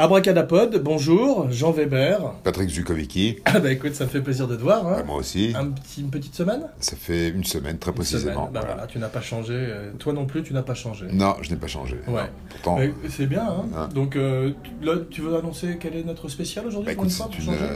[0.00, 2.20] Abracadapod, bonjour, Jean Weber.
[2.44, 3.38] Patrick Zukovicki.
[3.46, 4.86] Ah bah écoute, ça me fait plaisir de te voir.
[4.86, 4.94] hein.
[4.98, 5.52] Bah, moi aussi.
[5.58, 6.68] Un petit, une petite semaine?
[6.78, 8.32] Ça fait une semaine, très Une précisément.
[8.42, 8.52] semaine.
[8.52, 8.74] Bah voilà.
[8.76, 9.54] voilà, tu n'as pas changé.
[9.56, 11.06] euh, Toi non plus, tu n'as pas changé.
[11.12, 11.96] Non, je n'ai pas changé.
[12.06, 12.30] Ouais.
[12.48, 13.88] Pourtant, C'est bien, hein Ah.
[13.92, 17.02] Donc euh, là, tu veux annoncer quel est notre spécial aujourd'hui bah,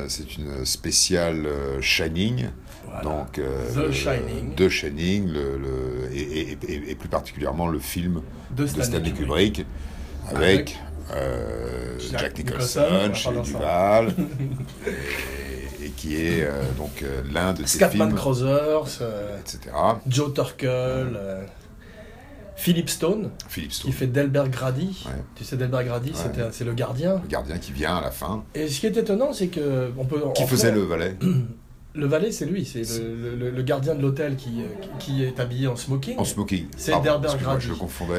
[0.07, 1.49] c'est une, euh, une spéciale
[1.81, 2.45] Shining.
[2.85, 3.03] Voilà.
[3.03, 4.55] Donc, euh, The Shining.
[4.57, 6.21] De Shining, le, le- et,
[6.53, 8.21] et- et- et plus particulièrement le film
[8.57, 9.67] de de Stanley Kubrick,
[10.31, 10.79] avec,
[11.15, 13.53] euh, Jack Nicholson, Nicholson, chez.
[13.53, 14.15] Duval,
[14.87, 19.03] et, et qui est euh, donc euh, l'un de ses Scatman films, Crothers,
[19.41, 19.75] etc.
[20.07, 21.19] Joe Turkel,
[22.57, 25.05] Philip Stone, Philippe Stone, qui fait Delbert Grady.
[25.07, 25.13] Ouais.
[25.35, 26.17] Tu sais, Delbert Grady, Ouais.
[26.17, 27.21] c'était- c'est le gardien.
[27.23, 30.05] le gardien qui vient à la fin, Et ce qui est étonnant, c'est que on
[30.05, 30.21] peut.
[30.35, 31.17] qui faisait fait, le valet.
[31.95, 34.63] Le valet, c'est lui, c'est le, le- le gardien de l'hôtel qui,
[34.99, 36.17] qui, est habillé en smoking.
[36.17, 36.65] En smoking.
[36.75, 37.21] C'est excuse-moi,
[37.59, 37.69] Grady.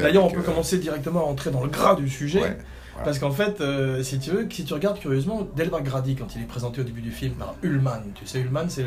[0.00, 2.40] D'ailleurs, on peut euh, commencer directement à entrer dans le gras du sujet.
[2.40, 2.56] ouais,
[2.94, 3.04] voilà.
[3.04, 6.42] Parce qu'en fait, euh, si tu veux, si tu regardes curieusement, Delbert Grady, quand il
[6.42, 8.86] est présenté au début du film par Ullman, tu sais, Ullman, c'est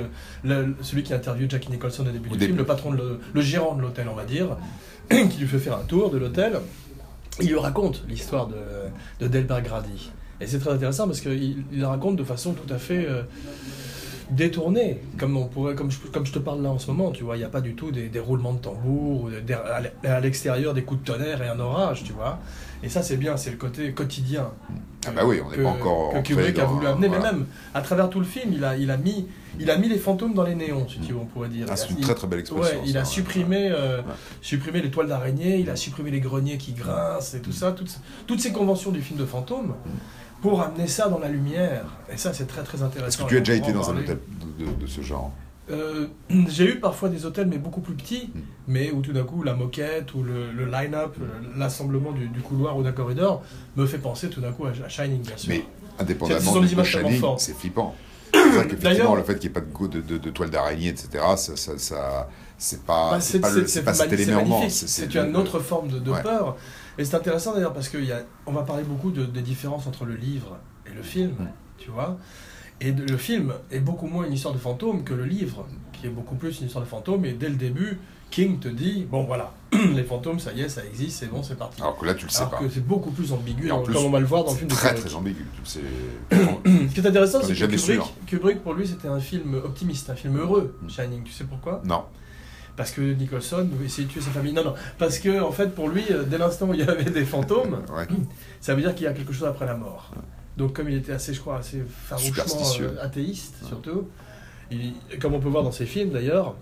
[0.81, 2.45] celui qui interviewe Jackie Nicholson au début Au du début.
[2.47, 4.58] film, le patron, de le, le gérant de l'hôtel, on va dire,
[5.09, 6.59] qui lui fait faire un tour de l'hôtel.
[7.39, 8.55] Il lui raconte l'histoire de,
[9.19, 10.11] de Delbert Grady.
[10.42, 13.21] Et c'est très intéressant parce qu'il il la raconte de façon tout à fait euh,
[14.31, 17.23] détournée, comme, on pourrait, comme, je, comme je te parle là en ce moment, tu
[17.23, 17.36] vois.
[17.36, 19.30] Il n'y a pas du tout des, des roulements de tambour, ou
[20.08, 22.39] à l'extérieur des coups de tonnerre et un orage, tu vois.
[22.83, 24.50] Et ça, c'est bien, c'est le côté quotidien.
[25.08, 27.23] Ah bah oui, on n'est pas encore que Kubrick a voulu amener, voilà.
[27.23, 29.28] mais même à travers tout le film, il a, il a, mis,
[29.59, 31.66] il a mis les fantômes dans les néons, si tu veux, on pourrait dire.
[31.70, 32.78] Ah, c'est une il- très très belle expression.
[32.78, 33.08] Ouais, il ça, a ouais.
[33.08, 34.02] supprimé, euh,
[34.42, 38.00] supprimé les toiles d'araignée, il a supprimé les greniers qui grincent et tout ça, toutes,
[38.28, 39.75] toutes ces conventions du film de fantômes,
[40.42, 41.86] pour amener ça dans la lumière.
[42.11, 43.08] Et ça, c'est très très intéressant.
[43.08, 44.20] Est-ce que tu as déjà été dans un hôtel
[44.59, 45.32] de, de- de ce genre?
[45.70, 46.08] Euh,
[46.48, 48.39] J'ai eu parfois des hôtels, mais beaucoup plus petits, Mm.
[48.67, 52.39] mais où tout d'un coup la moquette ou le, le line-up, le- l'assemblement du, du
[52.42, 53.44] couloir ou d'un corridor
[53.76, 55.50] me fait penser tout d'un coup à, à Shining, bien sûr.
[55.50, 55.66] Mais
[56.00, 57.95] indépendamment de Shining, c'est flippant.
[58.33, 61.10] C'est D'ailleurs- le fait qu'il n'y ait pas de, de, de, de toile d'araignée, etc.,
[61.38, 64.67] ça, ça, ça- c'est pas, Bah, c'est pas, le- c'est pas cet élément.
[64.70, 66.22] C'est une autre forme de, Ouais.
[66.23, 66.56] peur.
[66.98, 70.58] Et c'est intéressant d'ailleurs parce qu'on va parler beaucoup de, des différences entre le livre
[70.89, 71.48] et le film, Mm.
[71.77, 72.17] tu vois.
[72.82, 76.05] Et de- le film est beaucoup moins une histoire de fantôme que le livre, qui
[76.08, 77.26] est beaucoup plus une histoire de fantôme.
[77.26, 77.98] Et dès le début,
[78.30, 79.54] King te dit bon voilà,
[79.95, 81.82] les fantômes, ça y est, ça existe, c'est bon, c'est parti.
[81.82, 82.58] Alors que là, tu le sais Alors pas.
[82.60, 84.70] que c'est beaucoup plus ambigu, en plus, comme on va le voir dans le film
[84.70, 85.05] de très Kubrick.
[85.05, 85.45] très ambigu.
[85.64, 85.80] C'est-
[86.32, 88.14] Ce qui est intéressant, c'est est que Kubrick, sûr.
[88.27, 90.89] Kubrick, pour lui, c'était un film optimiste, un film heureux, Mm.
[90.89, 91.23] Shining.
[91.23, 91.82] Tu sais pourquoi?
[91.86, 92.04] Non.
[92.76, 94.54] Parce que Nicholson essayer de tuer sa famille.
[94.54, 94.76] Non, non.
[94.99, 97.82] Parce que, en fait, pour lui, euh, dès l'instant où il y avait des fantômes,
[97.92, 98.05] Ouais.
[98.61, 100.11] ça veut dire qu'il y a quelque chose après la mort.
[100.58, 102.34] Donc, comme il était assez, je crois, assez farouchement
[102.86, 104.08] euh, athéiste, surtout,
[104.72, 106.56] il- comme on peut voir dans ses films d'ailleurs,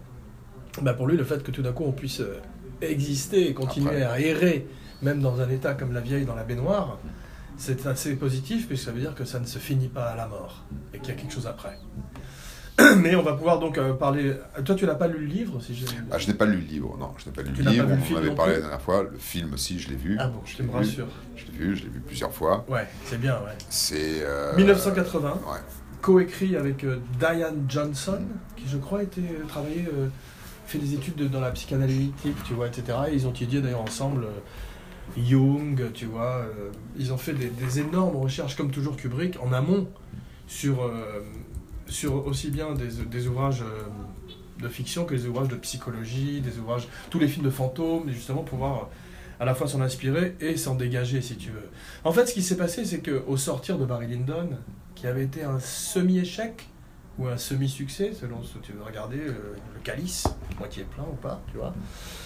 [0.82, 2.40] bah pour lui, le fait que tout d'un coup on puisse euh,
[2.82, 4.24] exister et continuer Après.
[4.26, 4.68] à errer,
[5.02, 7.00] même dans un état comme la vieille dans la baignoire,
[7.58, 10.28] c'est assez positif, puisque ça veut dire que ça ne se finit pas à la
[10.28, 10.64] mort
[10.94, 11.80] et qu'il y a quelque chose après.
[12.97, 14.34] Mais on va pouvoir donc euh, parler.
[14.66, 15.86] Toi, tu n'as pas lu le livre si je...
[16.12, 17.69] Ah, je n'ai pas lu le livre, non, je n'ai pas lu Tu le n'as
[17.69, 19.80] pas livre, vu le on film en avait parlé la dernière fois, le film aussi,
[19.80, 20.18] je l'ai vu.
[20.19, 21.08] Ah bon, je te l'ai me rassure.
[21.38, 22.66] Je l'ai vu, je l'ai vu plusieurs fois.
[22.68, 23.56] Ouais, c'est bien, ouais.
[23.69, 24.24] C'est.
[24.24, 25.59] euh, 1980, Ouais.
[26.02, 28.19] coécrit avec euh, Diane Johnson,
[28.58, 30.08] qui je crois était euh, travaillé, euh,
[30.68, 32.97] fait des études de- dans la psychanalytique, tu vois, etc.
[33.09, 36.41] Et ils ont étudié d'ailleurs ensemble euh, Jung, tu vois.
[36.46, 39.88] euh, ils ont fait des, des énormes recherches, comme toujours Kubrick, en amont,
[40.47, 41.22] sur, euh,
[41.88, 43.84] sur aussi bien des, des ouvrages euh,
[44.62, 48.44] de fiction que des ouvrages de psychologie, des ouvrages, tous les films de fantômes, justement
[48.44, 48.85] pouvoir euh,
[49.40, 51.69] à la fois s'en inspirer et s'en dégager, si tu veux.
[52.03, 54.50] En fait, ce qui s'est passé, c'est qu'au sortir de Barry Lyndon,
[54.96, 56.69] qui avait été un semi-échec
[57.18, 60.25] ou un semi-succès, selon ce que tu veux regarder, euh, le calice,
[60.57, 61.73] moitié plein ou pas, tu vois.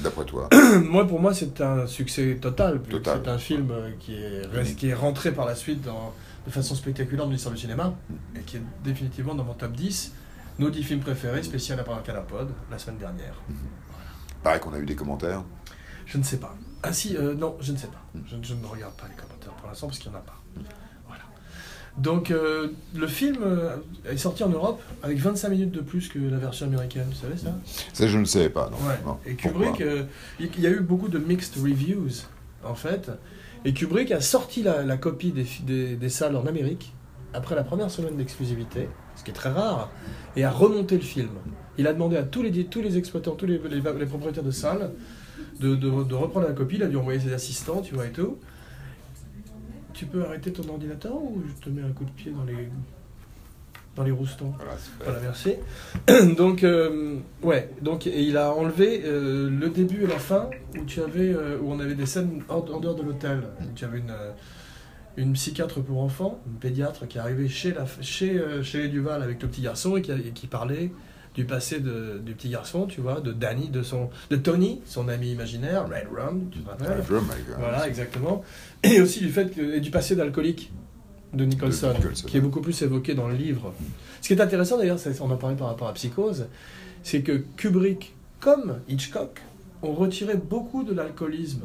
[0.01, 0.49] D'après toi.
[0.83, 2.79] moi, pour moi, c'est un succès total.
[2.81, 3.21] Total.
[3.23, 6.13] C'est un film qui est, qui est rentré par la suite dans,
[6.45, 7.93] de façon spectaculaire dans l'histoire du cinéma
[8.35, 10.13] et qui est définitivement dans mon top 10.
[10.59, 13.33] Nos 10 films préférés, spécial à Paracalapod, la semaine dernière.
[14.43, 15.43] Pareil qu'on a eu des commentaires.
[16.05, 16.55] Je ne sais pas.
[16.83, 18.01] Ah si, euh, non, je ne sais pas.
[18.25, 20.41] Je, je ne regarde pas les commentaires pour l'instant parce qu'il n'y en a pas.
[21.07, 21.23] Voilà.
[21.97, 26.19] Donc euh, le film euh, est sorti en Europe avec 25 minutes de plus que
[26.19, 27.53] la version américaine, vous savez ça?
[27.93, 28.77] Ça, je ne savais pas, non.
[28.87, 28.99] Ouais.
[29.05, 29.19] non.
[29.25, 29.81] Et Kubrick,
[30.39, 32.23] il y a eu beaucoup de mixed reviews
[32.63, 33.11] en fait.
[33.65, 36.93] Et Kubrick a sorti la, copie des, salles en Amérique
[37.33, 39.91] après la première semaine d'exclusivité, ce qui est très rare,
[40.35, 41.29] et a remonté le film.
[41.77, 44.91] Il a demandé à tous les, tous les exploitants, tous les, propriétaires de salles
[45.59, 46.75] de, de- de reprendre la copie.
[46.75, 48.37] Il a dû envoyer ses assistants, tu vois, et tout.
[49.93, 52.69] Tu peux arrêter ton ordinateur ou je te mets un coup de pied dans les,
[53.99, 55.03] dans les roustons Voilà, fait.
[55.03, 55.55] voilà, merci.
[56.37, 60.49] donc, euh, ouais, donc et il a enlevé euh, le début et la fin
[60.79, 63.43] où tu avais, euh, où on avait des scènes en, en dehors de l'hôtel,
[63.75, 64.13] tu avais une,
[65.17, 69.21] une psychiatre pour enfants, une pédiatre qui est arrivée chez, la, chez, chez les Duval
[69.21, 70.91] avec le petit garçon et qui, a- et qui parlait
[71.35, 75.09] du passé de- du petit garçon, tu vois, de Danny, de, son, de Tony, son
[75.09, 77.19] ami imaginaire, Red Rum, tu te rappelles avec, euh,
[77.59, 78.43] Voilà, exactement.
[78.83, 80.71] Et aussi du fait que, et du passé d'alcoolique
[81.33, 82.27] de Nicholson, De Nicholson.
[82.27, 83.73] qui est beaucoup plus évoqué dans le livre.
[84.21, 86.47] Ce qui est intéressant d'ailleurs, c'est- on en parlait par rapport à Psychose,
[87.03, 89.41] c'est que Kubrick, comme Hitchcock,
[89.81, 91.61] ont retiré beaucoup de l'alcoolisme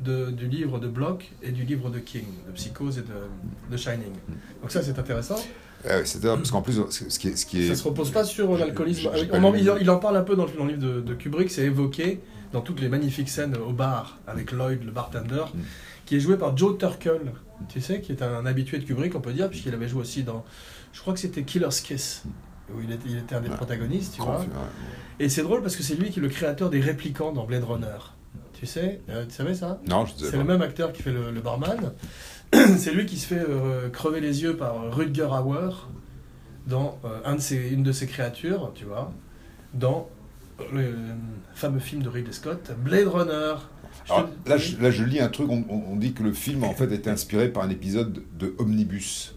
[0.00, 4.12] du livre de Bloch et du livre de King, de Psychose et de, de Shining.
[4.60, 5.36] Donc ça c'est intéressant.
[6.04, 8.56] C'est parce qu'en plus, ce qui est, ce qui Ça est se repose pas sur
[8.56, 9.10] l'alcoolisme.
[9.32, 11.50] Il, en- il en parle un peu dans le, dans le livre de, de Kubrick,
[11.50, 12.20] c'est évoqué
[12.52, 15.58] dans toutes les magnifiques scènes au bar avec Lloyd, le bartender, Mm.
[16.06, 17.20] Qui est joué par Joe Turkel,
[17.68, 20.22] tu sais, qui est un habitué de Kubrick, on peut dire, puisqu'il avait joué aussi
[20.24, 20.44] dans,
[20.92, 22.24] je crois que c'était Killer's Kiss,
[22.74, 23.56] où il était, il était un des Ouais.
[23.56, 24.40] protagonistes, tu vois.
[24.40, 25.24] film, ouais.
[25.24, 27.64] Et c'est drôle parce que c'est lui qui est le créateur des réplicants dans Blade
[27.64, 27.98] Runner.
[28.54, 29.80] Tu sais, euh, tu savais ça?
[29.88, 30.38] Non, je disais c'est pas.
[30.38, 31.92] le même acteur qui fait le, le barman.
[32.76, 35.70] c'est lui qui se fait euh, crever les yeux par Rutger Hauer
[36.66, 39.12] dans euh, un de ses, une de ses créatures, tu vois,
[39.74, 40.08] dans
[40.72, 40.94] le
[41.54, 43.54] fameux film de Ridley Scott, Blade Runner.
[44.08, 46.90] Alors, là, je, là, je lis un truc, on, dit que le film en fait
[46.90, 49.34] a été inspiré par un épisode de Omnibus.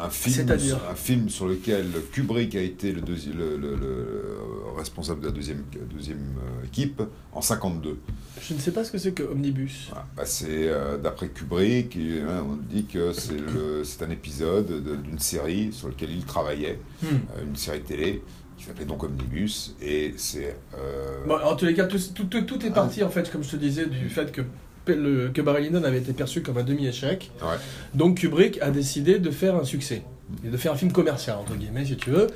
[0.00, 4.36] Un film, un film sur lequel Kubrick a été le, deuxi- le, le- le
[4.76, 7.02] responsable de la deuxième, deuxième euh, équipe
[7.32, 7.98] en 52.
[8.40, 9.86] Je ne sais pas ce que c'est que Omnibus.
[9.88, 10.06] Voilà.
[10.16, 14.84] Bah, c'est euh, d'après Kubrick, et, hein, on dit que c'est le- c'est un épisode
[14.84, 17.06] de- d'une série sur lequel il travaillait, Hmm.
[17.36, 18.22] euh, une série télé
[18.58, 22.42] qui s'appelait donc Omnibus, et c'est euh, Bon, en tous les cas, tout, tout- tout-
[22.42, 24.42] tout est parti, en fait, comme je te disais, du fait que,
[24.86, 27.30] le, que Barry Lyndon avait été perçu comme un demi-échec.
[27.42, 27.56] ouais.
[27.94, 30.02] Donc Kubrick a décidé de faire un succès,
[30.44, 32.26] et de faire un film commercial, entre guillemets, si tu veux,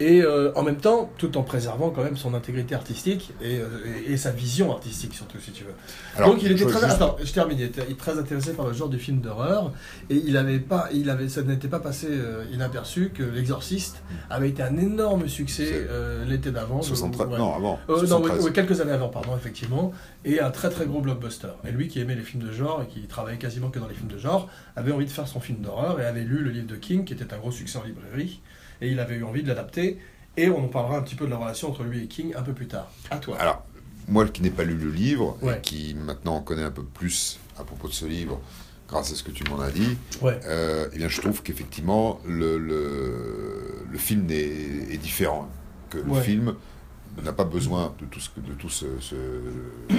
[0.00, 3.66] et euh, en même temps, tout en préservant quand même son intégrité artistique et, euh,
[4.08, 5.74] et- et sa vision artistique, surtout, si tu veux.
[6.16, 8.72] Alors, Donc il était très, juste- attends, je termine, il était très intéressé par le
[8.72, 9.72] genre du film d'horreur,
[10.08, 14.48] et il avait pas, il avait, ça n'était pas passé euh, inaperçu que L'Exorciste avait
[14.48, 16.80] été un énorme succès euh, l'été d'avant.
[16.82, 17.38] 73, Ouais.
[17.38, 17.78] non, avant.
[17.88, 18.38] Euh, non, 73.
[18.38, 19.92] oui, oui, quelques années avant, pardon, effectivement,
[20.24, 21.48] et un très très gros blockbuster.
[21.68, 23.94] Et lui qui aimait les films de genre et qui travaillait quasiment que dans les
[23.94, 26.66] films de genre, avait envie de faire son film d'horreur et avait lu le livre
[26.66, 28.40] de King, qui était un gros succès en librairie,
[28.80, 29.98] et il avait eu envie de l'adapter.
[30.36, 32.42] Et on en parlera un petit peu de la relation entre lui et King un
[32.42, 32.90] peu plus tard.
[33.10, 33.36] À toi.
[33.38, 33.64] Alors,
[34.08, 35.58] moi qui n'ai pas lu le livre, Ouais.
[35.58, 38.40] et qui maintenant connaît un peu plus à propos de ce livre,
[38.88, 40.38] grâce à ce que tu m'en as dit, Ouais.
[40.46, 45.48] euh, eh bien, je trouve qu'effectivement, le, le, le film est, est différent.
[45.90, 46.22] Que le Ouais.
[46.22, 46.54] film
[47.24, 49.14] n'a pas besoin de tout ce, que, de tout ce, ce,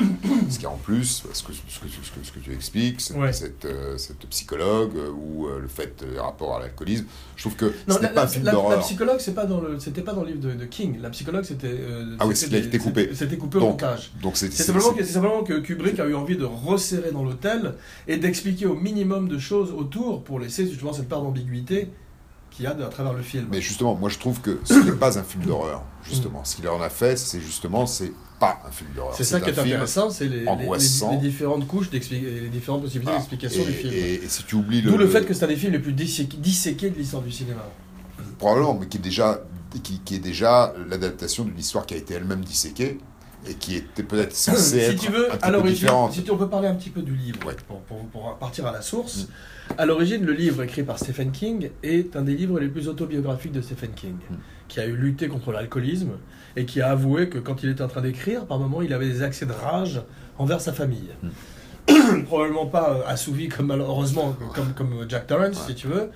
[0.51, 2.53] ce qu'il y a en plus, ce que, ce que, ce que, ce que tu
[2.53, 3.33] expliques, cette, Ouais.
[3.33, 7.06] cette, euh, cette psychologue, euh, ou euh, le fait, les rapports à l'alcoolisme.
[7.36, 9.45] Je trouve que Non, ce la, pas la- un film la- la psychologue, c'est pas
[9.45, 11.00] dans le, c'était pas dans le livre de, de King.
[11.01, 11.80] La psychologue, c'était.
[12.19, 13.09] Ah oui, c'était des- été coupé.
[13.13, 14.12] c'était- coupé au Donc, montage.
[14.21, 17.74] Donc c'est simplement, simplement que Kubrick a eu envie de resserrer dans l'hôtel
[18.07, 21.89] et d'expliquer au minimum de choses autour pour laisser justement cette part d'ambiguïté
[22.61, 23.47] qu'il y a de- à travers le film.
[23.51, 25.83] Mais justement, moi je trouve que ce n'est pas un film d'horreur.
[26.07, 29.13] Justement, ce qu'il en a fait, c'est justement, c'est pas un film d'horreur.
[29.15, 30.45] C'est ça qui est intéressant, c'est les,
[31.19, 33.94] différentes couches, les différentes possibilités Ah, d'explication du film.
[33.94, 35.80] et- et si tu oublies le, D'où le fait que c'est un des films les
[35.80, 37.61] plus disséqués, disséqués de l'histoire du cinéma.
[38.37, 39.41] probablement, mais qui est déjà,
[39.83, 42.97] qui, qui est déjà l'adaptation d'une histoire qui a été elle-même disséquée
[43.47, 46.13] et qui était peut-être censée si être tu veux, un à petit peu l'origine, différente.
[46.13, 47.56] si tu, on peut parler un petit peu du livre, Ouais.
[47.68, 49.18] pour, pour- pour partir à la source.
[49.18, 49.25] Mm.
[49.78, 53.51] À l'origine, le livre écrit par Stephen King est un des livres les plus autobiographiques
[53.51, 54.35] de Stephen King, Mm.
[54.68, 56.11] qui a eu lutté contre l'alcoolisme
[56.56, 59.07] et qui a avoué que quand il était en train d'écrire, par moments, il avait
[59.07, 60.01] des accès de rage
[60.37, 61.09] envers sa famille.
[61.23, 62.23] Mm.
[62.25, 65.68] Probablement pas assouvi comme malheureusement comme, comme Jack Torrance, Ouais.
[65.69, 66.09] si tu veux.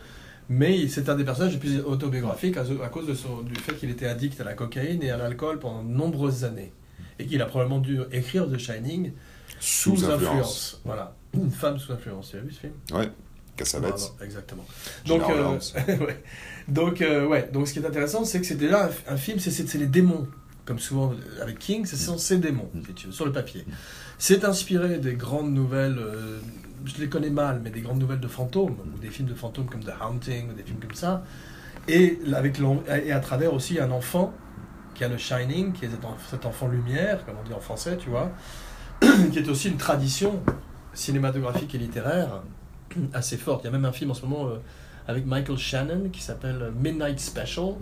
[0.48, 3.74] Mais c'est un des personnages les plus autobiographiques à, à cause de son- du fait
[3.74, 6.72] qu'il était addict à la cocaïne et à l'alcool pendant de nombreuses années.
[7.18, 9.14] Et qu'il a probablement dû écrire The Shining
[9.60, 10.22] sous, Sous influence.
[10.28, 10.82] influence.
[10.86, 11.16] Voilà.
[11.34, 12.30] Une femme sous influence.
[12.30, 12.74] Tu as vu ce film?
[12.94, 13.10] Ouais,
[13.56, 14.14] Cassavetes.
[14.22, 14.66] Exactement.
[15.06, 15.58] Donc, euh,
[16.06, 16.24] ouais.
[16.68, 17.50] Donc, euh, ouais.
[17.54, 20.28] Donc, ce qui est intéressant, c'est que c'est déjà un, film, c'est- les démons.
[20.66, 22.82] Comme souvent avec King, ce sont ces démons, Mm.
[22.88, 23.66] si tu veux, sur le papier.
[24.18, 26.40] C'est inspiré des grandes nouvelles, euh,
[26.86, 29.68] je les connais mal, mais des grandes nouvelles de fantômes, ou des films de fantômes
[29.68, 31.24] comme The Haunting, ou des films comme ça.
[31.88, 32.60] Et, avec
[33.04, 34.34] et à travers aussi un enfant
[34.96, 35.90] qui a le Shining, qui est
[36.32, 38.32] cet enfant lumière, comme on dit en français, tu vois,
[39.32, 40.42] qui est aussi une tradition
[40.96, 42.42] cinématographique et littéraire
[43.14, 43.62] assez forte.
[43.64, 44.58] Il y a même un film en ce moment euh,
[45.08, 47.74] avec Michael Shannon qui s'appelle Midnight Special,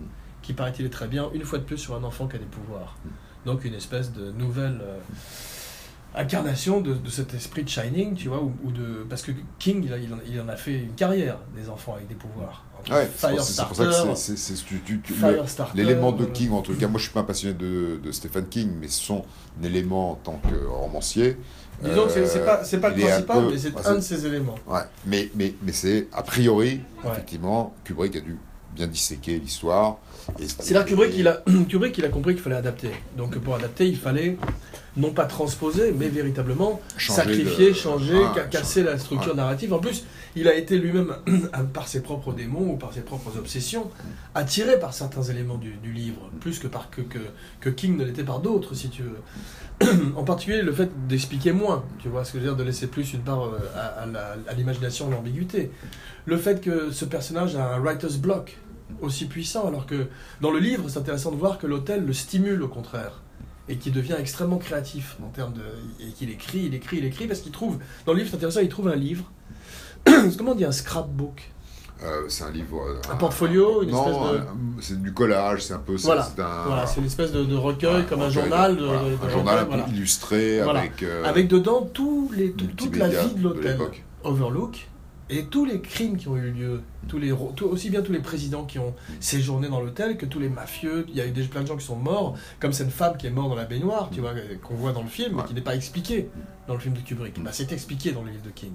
[0.41, 2.45] qui paraît-il est très bien, une fois de plus sur un enfant qui a des
[2.45, 2.97] pouvoirs.
[3.45, 4.97] Donc une espèce de nouvelle, euh,
[6.15, 9.83] incarnation de, de cet esprit de Shining, tu vois, ou, ou de parce que King,
[9.85, 12.63] il, a- il en, il en a fait une carrière des enfants avec des pouvoirs.
[12.79, 14.07] Entre Ouais, c'est pour- ça que c'est-
[15.75, 18.11] L'élément de euh, King, en tout cas, moi je suis pas un passionné de, de
[18.11, 19.23] Stephen King, mais son
[19.63, 21.37] élément en tant que romancier.
[21.81, 23.99] Disons que c'est- euh, pas, pas le est un principal, peu- mais c'est un de
[24.01, 24.55] ses éléments.
[24.67, 27.11] Ouais, mais, mais, mais c'est a priori, Ouais.
[27.11, 28.37] effectivement, Kubrick a dû
[28.75, 29.97] bien disséquer l'histoire.
[30.59, 32.91] C'est là Kubrick, il a, Kubrick, il a compris qu'il fallait adapter.
[33.17, 34.37] Donc pour adapter, il fallait
[34.95, 39.73] non pas transposer, mais véritablement Changer sacrifier, de- changer, Ouais, ca- casser la structure narrative.
[39.73, 41.15] En plus, il a été lui-même,
[41.73, 43.89] par ses propres démons ou par ses propres obsessions,
[44.35, 47.19] attiré par certains éléments du, du livre, plus que, par, que, que,
[47.59, 49.87] que King ne l'était par d'autres, si tu veux.
[50.15, 52.85] en particulier, le fait d'expliquer moins, tu vois ce que je veux dire, de laisser
[52.87, 54.05] plus une part euh, à,
[54.51, 55.71] à l'imagination, à l'ambiguïté.
[56.25, 58.57] Le fait que ce personnage a un writer's block
[59.01, 60.05] aussi puissant, alors que
[60.39, 63.22] dans le livre, c'est intéressant de voir que l'hôtel le stimule au contraire
[63.69, 65.61] et qui devient extrêmement créatif en termes de
[66.01, 68.59] et qu'il écrit, il écrit, il écrit parce qu'il trouve dans le livre c'est intéressant,
[68.61, 69.25] il trouve un livre.
[70.37, 71.49] Comment on dit un scrapbook?
[72.03, 72.81] Euh, c'est un livre.
[72.85, 74.47] euh, Un portfolio, une non, espèce de- un-
[74.81, 75.95] c'est du collage, c'est un peu.
[75.95, 76.23] Voilà.
[76.35, 79.01] c'est un, Voilà, c'est une espèce de, de recueil Ouais, comme un journal, de, voilà,
[79.23, 79.85] un journal un peu voilà.
[79.87, 81.01] illustré avec.
[81.03, 83.79] euh, avec dedans tous les, tout- toute la vie de l'hôtel.
[84.25, 84.87] Overlook,
[85.37, 88.19] et tous les crimes qui ont eu lieu, tous les, tout- aussi bien tous les
[88.19, 91.05] présidents qui ont séjourné dans l'hôtel que tous les mafieux.
[91.09, 93.27] Il y a eu des, plein de gens qui sont morts, comme cette femme qui
[93.27, 95.61] est morte dans la baignoire, tu vois, qu'on voit dans le film, mais qui n'est
[95.61, 96.29] pas expliqué
[96.67, 97.41] dans le film de Kubrick.
[97.43, 98.71] Bah, c'est expliqué dans le livre de King.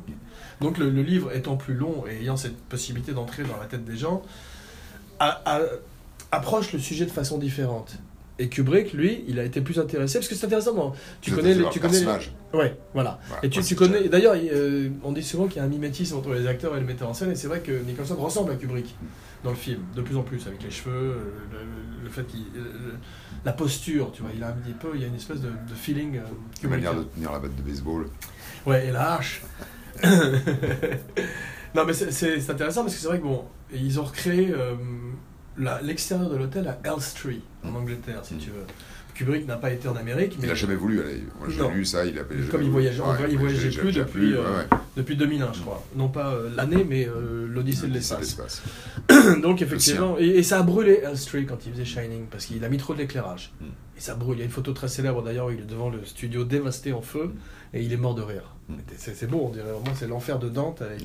[0.60, 3.84] Donc le, le livre étant plus long et ayant cette possibilité d'entrer dans la tête
[3.84, 4.22] des gens,
[5.20, 5.60] a- a-
[6.32, 7.96] approche le sujet de façon différente.
[8.40, 11.54] Et Kubrick, lui, il a été plus intéressé, parce que c'est intéressant, dans- tu connais,
[11.54, 11.98] les, tu connais
[12.52, 12.58] les-.
[12.58, 13.18] Ouais, voilà.
[13.42, 14.08] Et tu, tu connais.
[14.08, 16.80] D'ailleurs, il, euh, on dit souvent qu'il y a un mimétisme entre les acteurs et
[16.80, 18.94] le metteur en scène, et c'est vrai que Nicholson ressemble à Kubrick
[19.44, 21.14] dans le film, de plus en plus, avec les cheveux, euh,
[21.52, 22.44] le, le fait qu'il.
[22.54, 22.94] le-
[23.44, 25.48] la posture, tu vois, il a un petit peu, il y a une espèce de,
[25.48, 26.16] de feeling.
[26.16, 26.20] euh,
[26.62, 28.06] Une manière de tenir la batte de baseball.
[28.66, 29.42] Ouais, et la hache.
[31.74, 34.50] non, mais c'est- c'est c'est intéressant parce que c'est vrai que bon, ils ont recréé
[34.52, 34.76] euh, la-
[35.82, 38.38] l'extérieur de l'hôtel à Elstree, en Angleterre, si Mm.
[38.38, 38.64] tu veux.
[39.14, 41.24] Kubrick n'a pas été en Amérique, Il mais n'a jamais voulu aller.
[41.40, 42.22] Moi j'ai lu ça, il a
[42.52, 45.84] Comme il voyageait- en vrai, il voyageait plus depuis, euh, ouais, depuis 2001, je crois.
[45.96, 48.62] Non pas euh, l'année, mais euh, l'Odyssée de l'espace.
[49.42, 52.68] Donc effectivement, et, et ça a brûlé Elstree quand il faisait Shining, parce qu'il a
[52.68, 53.52] mis trop de l'éclairage.
[53.60, 53.64] Mm.
[53.96, 54.36] Et ça brûle.
[54.36, 57.02] Il y a une photo très célèbre d'ailleurs, il est devant le studio dévasté en
[57.02, 57.32] feu,
[57.74, 58.54] et il est mort de rire.
[58.68, 58.74] Mm.
[58.98, 61.02] C'est beau, on dirait vraiment, c'est l'enfer de Dante avec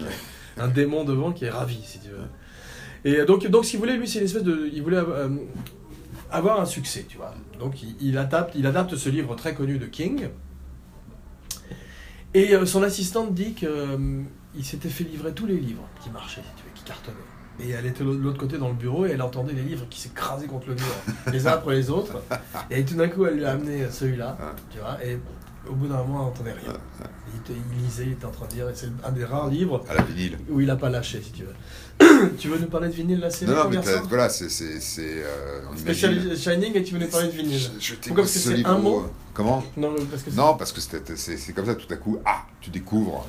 [0.58, 2.18] un démon devant qui est ravi, si tu veux.
[3.06, 4.70] Et donc, donc ce qu'il voulait, lui, c'est une espèce de...
[4.74, 5.30] Il voulait euh,
[6.32, 7.34] avoir un succès, tu vois.
[7.60, 10.28] Donc il, il adapte, il adapte ce livre très connu de King.
[12.34, 16.56] Et euh, son assistante dit qu'il s'était fait livrer tous les livres qui marchaient, si
[16.56, 17.18] tu veux, qui cartonnaient.
[17.60, 20.00] Et elle était de l'autre côté dans le bureau et elle entendait les livres qui
[20.00, 20.84] s'écrasaient contre le mur,
[21.32, 22.24] les uns après les autres.
[22.72, 24.46] Et tout d'un coup, elle lui a amené celui-là, Ouais.
[24.72, 24.98] tu vois.
[25.06, 25.20] Et
[25.70, 26.74] au bout d'un moment, elle n'entendait rien.
[27.32, 28.70] Il, était- il lisait, il était en train de lire.
[28.70, 30.04] Et c'est un des rares livres À la
[30.50, 31.54] où il n'a pas lâché, si tu veux.
[32.40, 34.50] tu veux nous parler de vinyle, là, c'est Non, non, mais voilà, c'est.
[34.50, 37.60] c'est- c'est, euh, Shining et tu veux nous parler de vinyle.
[37.60, 40.38] Je, je t'ai Pourquoi Parce que ce c'est un mot Comment Non, parce que c'est-
[40.38, 43.28] Non, parce que c'était- c'est comme ça, tout à coup, ah, tu découvres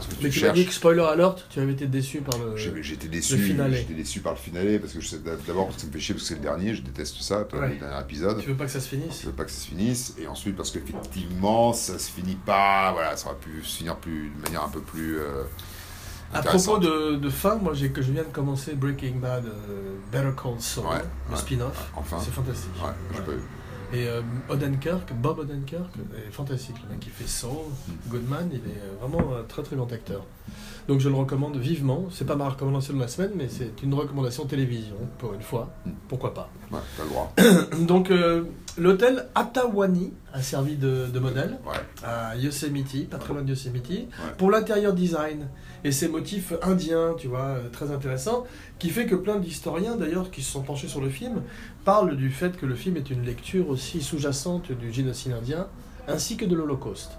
[0.00, 2.38] ce que tu Mais tu m'as dit que spoiler alert, tu avais été déçu par
[2.38, 2.56] le.
[2.56, 3.74] J'étais le déçu, finale.
[3.74, 6.00] j'étais déçu par le finale parce que je sais d'abord parce que ça me fait
[6.00, 7.68] chier parce que c'est le dernier, je déteste ça, toi, Ouais.
[7.74, 8.40] le dernier épisode.
[8.40, 10.26] Tu veux pas que ça se finisse Je veux pas que ça se finisse et
[10.26, 14.42] ensuite parce qu'effectivement ça se finit pas, voilà, ça aurait pu se finir plus de
[14.42, 15.42] manière un peu plus euh,
[16.34, 19.96] À propos de, de fin, moi j'ai que je viens de commencer Breaking Bad, euh,
[20.10, 20.92] Better Call Saul, Ouais,
[21.28, 21.40] le ouais.
[21.40, 21.90] spin-off.
[21.96, 22.70] Enfin, C'est fantastique.
[22.82, 23.24] ouais, je Ouais.
[23.24, 23.38] peux.
[23.92, 26.76] Et euh, Odenkirk, Bob Odenkirk, est fantastique.
[26.84, 27.92] Le mec qui fait Saul, Mm.
[28.10, 30.24] Goodman, il est vraiment un très très grand acteur.
[30.88, 32.06] Donc je le recommande vivement.
[32.10, 35.70] C'est pas ma recommandation de la semaine, mais c'est une recommandation télévision, pour une fois.
[36.08, 36.50] Pourquoi pas?
[36.72, 37.32] Ouais, t'as le droit.
[37.86, 38.44] Donc euh,
[38.78, 41.76] l'hôtel Atawani a servi de, de modèle Ouais.
[42.04, 44.06] à Yosemite, pas très loin de Yosemite, Ouais.
[44.38, 45.48] pour l'intérieur design
[45.84, 48.44] et ses motifs indiens, tu vois, euh, très intéressants,
[48.78, 51.42] qui fait que plein d'historiens d'ailleurs qui se sont penchés sur le film
[51.84, 55.66] parlent du fait que le film est une lecture aussi sous-jacente du génocide indien
[56.08, 57.12] ainsi que de l'Holocauste.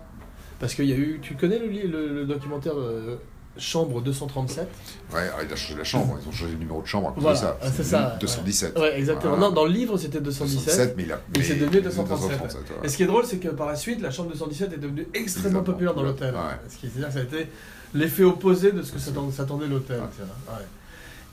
[0.60, 3.18] Parce qu'il y a eu, tu connais le, li- le- le documentaire euh,
[3.58, 4.68] Chambre 237
[5.14, 7.22] Ouais, il a changé la chambre, ils ont changé le numéro de chambre à cause
[7.22, 7.58] Voilà, de ça.
[7.72, 8.80] c'est ça, 217.
[8.80, 9.36] Ouais, exactement.
[9.36, 9.50] Voilà.
[9.50, 10.66] Non, dans le livre c'était 217.
[10.66, 11.22] 217, mais il a.
[11.36, 12.30] Et c'est mais- devenu 237.
[12.32, 12.76] 237, ouais.
[12.84, 15.08] Et ce qui est drôle, c'est que par la suite, la chambre 217 est devenue
[15.14, 16.34] extrêmement populaire dans l'hôtel.
[16.34, 16.40] Ouais.
[16.70, 17.48] Ce qui c'est-à-dire que ça a été
[17.94, 20.00] l'effet opposé de ce que s'attend- s'attendait l'hôtel.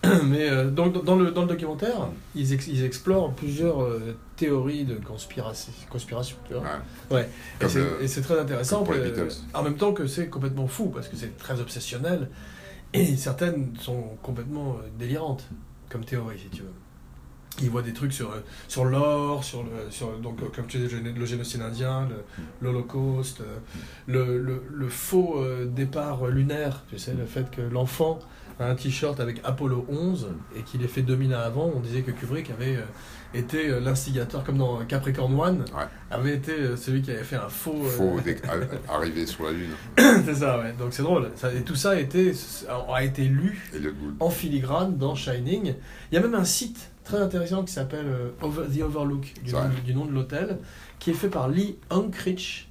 [0.25, 4.85] Mais euh, donc, dans, le, dans le documentaire, ils, ex- ils explorent plusieurs euh, théories
[4.85, 5.73] de conspiration.
[5.91, 6.63] conspiration tu vois.
[7.11, 7.17] Ouais.
[7.17, 7.29] Ouais.
[7.61, 8.79] Et c'est- le- Et c'est très intéressant.
[8.79, 9.35] comme pour les euh, Beatles.
[9.53, 12.31] en même temps que c'est complètement fou, parce que c'est très obsessionnel.
[12.95, 15.45] Et certaines sont complètement euh, délirantes,
[15.91, 16.73] comme théorie, si tu veux.
[17.61, 18.33] Il voit des trucs sur,
[18.69, 22.09] sur l'or, sur, le, sur donc, comme tu disais, le génocide indien,
[22.63, 23.43] l'Holocauste,
[24.07, 28.19] le, le, le, faux départ lunaire, tu sais, le fait que l'enfant
[28.65, 31.73] un t-shirt avec Apollo 11 et qu'il est fait 2000 ans avant.
[31.75, 32.83] On disait que Kubrick avait euh,
[33.35, 35.65] été euh, l'instigateur, comme dans Capricorn One,
[36.11, 37.83] avait été celui qui avait fait un faux.
[37.83, 38.19] Faux
[38.89, 39.71] arrivé sur la Lune.
[39.97, 40.75] c'est ça, ouais.
[40.79, 41.31] Donc c'est drôle.
[41.37, 42.33] Ça, et tout ça a été,
[42.93, 43.71] a été lu
[44.21, 45.75] en filigrane dans Shining.
[46.11, 49.35] Il y a même un site très intéressant qui s'appelle euh, The Overlook,
[49.85, 50.59] du nom, de l'hôtel,
[50.99, 52.69] qui est fait par Lee Unkrich,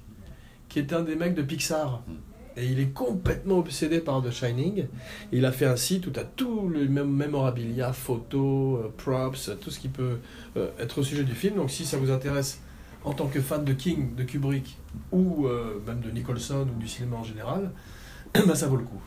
[0.68, 2.02] qui est un des mecs de Pixar.
[2.06, 2.29] Hmm.
[2.56, 4.86] Et il est complètement obsédé par The Shining.
[5.32, 9.50] Il a fait un site où tu as tout le même mémorabilia, photos, euh, props,
[9.60, 10.18] tout ce qui peut
[10.56, 11.56] euh, être au sujet du film.
[11.56, 12.60] Donc si ça vous intéresse
[13.04, 14.78] en tant que fan de King, de Kubrick,
[15.10, 15.46] ou
[15.86, 17.70] même de Nicholson, ou du cinéma en général,
[18.34, 19.00] bah, ça vaut le coup.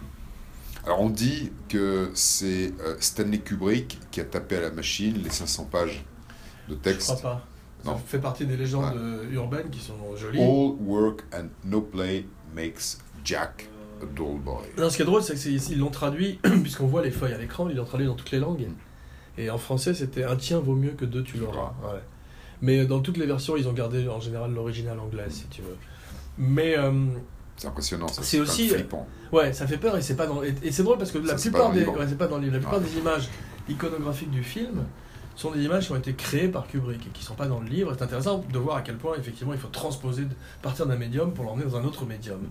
[0.85, 5.29] Alors on dit que c'est euh, Stanley Kubrick qui a tapé à la machine les
[5.29, 6.03] 500 pages
[6.67, 7.09] de texte.
[7.09, 7.47] Je crois pas.
[7.85, 8.97] Ça fait partie des légendes
[9.31, 10.39] urbaines qui sont jolies.
[10.41, 13.67] All work and no play makes Jack
[14.01, 14.63] a dull boy.
[14.77, 17.67] Non, ce qui est drôle, c'est qu'ils l'ont traduit, puisqu'on voit les feuilles à l'écran,
[17.69, 18.67] ils l'ont traduit dans toutes les langues.
[18.67, 19.39] Mm.
[19.39, 21.73] Et en français, c'était un tien vaut mieux que deux, tu l'auras.
[22.61, 25.75] Mais dans toutes les versions, ils ont gardé en général l'original anglais, si tu veux.
[26.37, 26.91] Mais euh,
[27.57, 29.07] c'est impressionnant, c'est aussi flippant.
[29.31, 31.71] Ouais, ça fait peur et c'est pas dans et, c'est drôle parce que la plupart
[31.71, 33.29] des c'est pas dans La plupart des images
[33.69, 34.85] iconographiques du film
[35.35, 37.67] sont des images qui ont été créées par Kubrick et qui sont pas dans le
[37.67, 37.93] livre.
[37.97, 40.27] C'est intéressant de voir à quel point effectivement il faut transposer
[40.61, 42.41] partir d'un médium pour l'emmener dans un autre médium.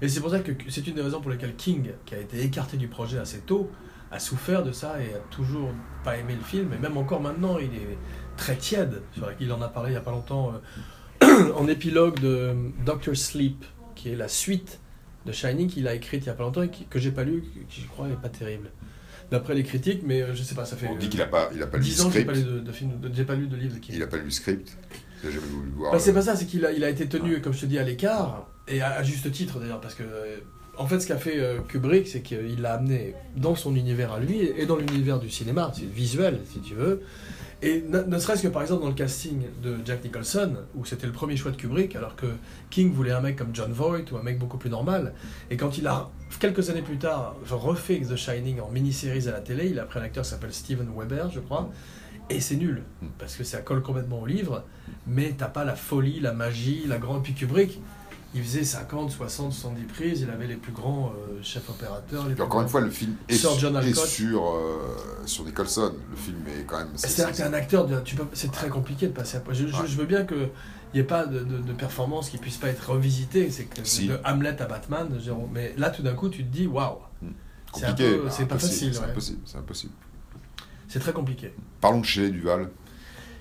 [0.00, 2.42] Et c'est pour ça que c'est une des raisons pour lesquelles King, qui a été
[2.42, 3.70] écarté du projet assez tôt,
[4.10, 5.70] a souffert de ça et a toujours
[6.04, 6.72] pas aimé le film.
[6.72, 7.98] Et même encore maintenant, il est
[8.36, 9.02] très tiède.
[9.40, 10.52] Il en a parlé il y a pas longtemps
[11.22, 12.54] euh, en épilogue de
[12.86, 13.64] Doctor Sleep,
[13.94, 14.80] qui est la suite
[15.26, 17.44] de Shining qu'il a écrite il y a pas longtemps et que j'ai pas lu,
[17.68, 18.70] qui je crois n'est pas terrible.
[19.30, 20.88] D'après les critiques, mais euh, je sais pas, ça fait.
[20.88, 22.42] On dit qu'il a pas, il a pas lu 10 ans que j'ai pas lu
[22.42, 22.72] de, de,
[23.12, 23.76] j'ai pas lu de livre.
[23.90, 24.76] Il a pas lu le script.
[25.22, 25.92] Il jamais voulu voir.
[25.92, 27.78] Bah, c'est pas ça, c'est qu'il a, il a été tenu, comme je te dis,
[27.78, 30.04] à l'écart et à, juste titre d'ailleurs, parce que
[30.78, 34.20] en fait, ce qu'a fait euh, Kubrick, c'est qu'il l'a amené dans son univers à
[34.20, 37.02] lui et dans l'univers du cinéma, c'est visuel, si tu veux.
[37.60, 41.12] Et ne, serait-ce que par exemple dans le casting de Jack Nicholson, où c'était le
[41.12, 42.26] premier choix de Kubrick, alors que
[42.70, 45.12] King voulait un mec comme John Voight ou un mec beaucoup plus normal.
[45.50, 49.40] Et quand il a, quelques années plus tard, refait The Shining en mini-série à la
[49.40, 51.68] télé, il a pris un acteur qui s'appelle Steven Weber, je crois.
[52.30, 52.82] Et c'est nul,
[53.18, 54.64] parce que ça colle complètement au livre,
[55.06, 57.24] mais t'as pas la folie, la magie, la grande.
[57.24, 57.80] Puis Kubrick,
[58.34, 62.26] il faisait 50, 60, 70 prises, il avait les plus grands euh, chefs opérateurs.
[62.40, 65.94] encore une fois, le film est, sur, sur, euh, sur, Nicholson.
[66.10, 66.88] Le film est quand même.
[66.94, 67.88] C'est-à-dire que tu un acteur,
[68.34, 69.42] c'est très compliqué de passer à.
[69.50, 70.50] Je, je, veux bien qu'il
[70.92, 73.50] n'y ait pas de, de, performance qui puisse pas être revisitée.
[73.50, 75.08] C'est que de Hamlet à Batman,
[75.52, 76.98] mais là tout d'un coup tu te dis waouh.
[77.22, 77.28] Hmm.
[77.72, 78.20] Compliqué.
[78.30, 78.94] C'est pas facile.
[78.94, 79.92] C'est impossible.
[80.88, 81.52] C'est très compliqué.
[81.80, 82.70] Parlons de chez Duval.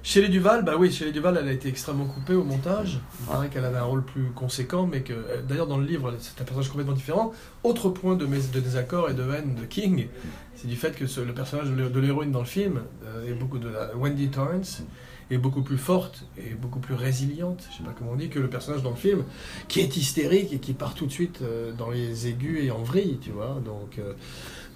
[0.08, 3.02] Chez les Duval, bah oui, chez les Duval, elle a été extrêmement coupée au montage.
[3.20, 6.16] Il paraît qu'elle avait un rôle plus conséquent, mais que euh, d'ailleurs dans le livre,
[6.18, 7.34] c'est un personnage complètement différent.
[7.66, 10.08] Autre point de, de désaccord et de haine de King,
[10.56, 13.70] c'est du fait que le personnage de l'héroïne dans le film, euh, est beaucoup de
[13.98, 14.82] Wendy Torrance,
[15.30, 18.40] est beaucoup plus forte et beaucoup plus résiliente, je sais pas comment on dit, que
[18.40, 19.26] le personnage dans le film,
[19.68, 22.82] qui est hystérique et qui part tout de suite euh, dans les aigus et en
[22.82, 23.62] vrille, tu vois.
[23.66, 24.00] Donc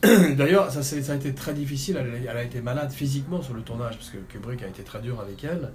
[0.38, 1.98] D'ailleurs, ça, a été très difficile.
[1.98, 5.20] Elle, a été malade physiquement sur le tournage, parce que Kubrick a été très dur
[5.20, 5.72] avec elle.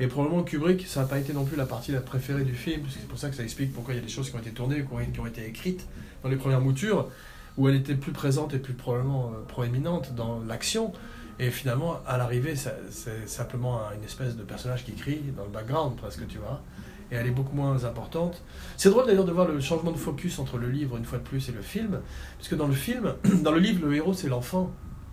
[0.00, 2.82] Et probablement Kubrick, ça n'a pas été non plus la partie la préférée du film,
[2.88, 4.50] c'est pour ça que ça explique pourquoi il y a des choses qui ont été
[4.50, 5.86] tournées, qui ont, été écrites
[6.22, 7.08] dans les premières moutures,
[7.56, 10.92] où elle était plus présente et plus probablement euh, proéminente dans l'action.
[11.40, 15.96] Et finalement, à l'arrivée, c'est simplement une espèce de personnage qui crie dans le background,
[15.96, 16.62] presque, tu vois
[17.10, 18.42] et elle est beaucoup moins importante.
[18.76, 21.24] C'est drôle d'ailleurs de voir le changement de focus entre le livre, une fois de
[21.24, 22.00] plus, et le film,
[22.38, 24.70] puisque dans le film, dans le livre, le héros, c'est l'enfant.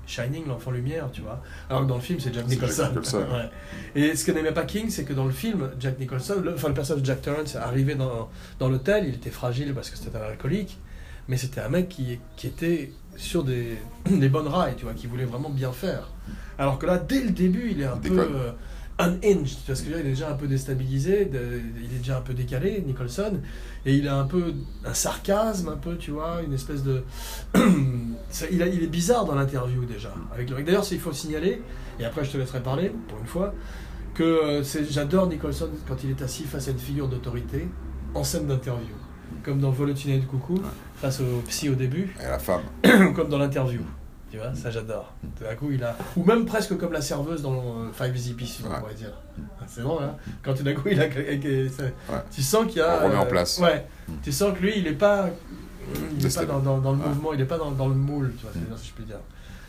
[0.07, 1.41] Shining, l'enfant lumière, tu vois.
[1.67, 2.91] Alors que dans le film, c'est Jack Nicholson.
[3.95, 6.67] Et ce que n'aimait pas King, c'est que dans le film, Jack Nicholson, le, enfin
[6.67, 8.29] le personnage de Jack Torrance, arrivé dans,
[8.59, 10.77] dans l'hôtel, il était fragile parce que c'était un alcoolique,
[11.27, 15.07] mais c'était un mec qui, qui était sur des, des bonnes rails, tu vois, qui
[15.07, 16.11] voulait vraiment bien faire.
[16.59, 18.27] Alors que là, dès le début, il est un peu
[18.99, 22.81] unhinged, parce que il est déjà un peu déstabilisé, il est déjà un peu décalé,
[22.85, 23.39] Nicholson,
[23.85, 24.53] et il a un peu
[24.85, 27.03] un sarcasme, un peu, tu vois, une espèce de...
[28.51, 30.13] il, a, il est bizarre dans l'interview déjà.
[30.33, 30.63] Avec le...
[30.63, 31.61] D'ailleurs, il faut signaler,
[31.99, 33.53] et après je te laisserai parler, pour une fois,
[34.13, 37.67] que euh, j'adore Nicholson quand il est assis face à une figure d'autorité,
[38.13, 38.95] en scène d'interview.
[39.43, 40.59] Comme dans Vol de coucou,
[40.95, 42.15] face au psy au début.
[42.23, 42.61] Et la femme.
[43.15, 43.81] comme dans l'interview
[44.53, 45.13] ça j'adore.
[45.37, 45.95] Tout d'un coup, il a.
[46.15, 49.13] Ou même presque comme la serveuse dans euh, Five Easy Peace, on pourrait dire.
[49.67, 51.07] C'est bon, hein Quand tout d'un coup, il a.
[51.07, 53.01] Tu sens qu'il y a.
[53.01, 53.59] On remet en place.
[53.59, 53.85] Ouais.
[54.23, 55.29] Tu sens que lui, il n'est pas.
[56.17, 58.43] Il n'est pas dans, dans, le mouvement, il n'est pas dans, dans, le moule, tu
[58.43, 59.19] vois, si je peux dire.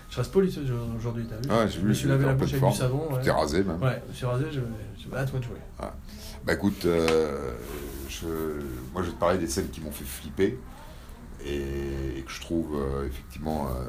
[0.08, 0.58] Je reste poli
[0.96, 1.60] aujourd'hui, t'as vu?
[1.60, 3.06] Ouais, Je me suis lavé la bouche avec du savon.
[3.08, 3.82] Tu Ouais, t'es rasé même.
[3.82, 4.60] ouais je me suis rasé, je,
[5.02, 5.58] je, bah, à toi de jouer.
[6.46, 7.52] Bah écoute, euh,
[8.08, 8.26] je,
[8.92, 10.56] moi je vais te parler des scènes qui m'ont fait flipper
[11.44, 13.84] et que je trouve euh, effectivement euh,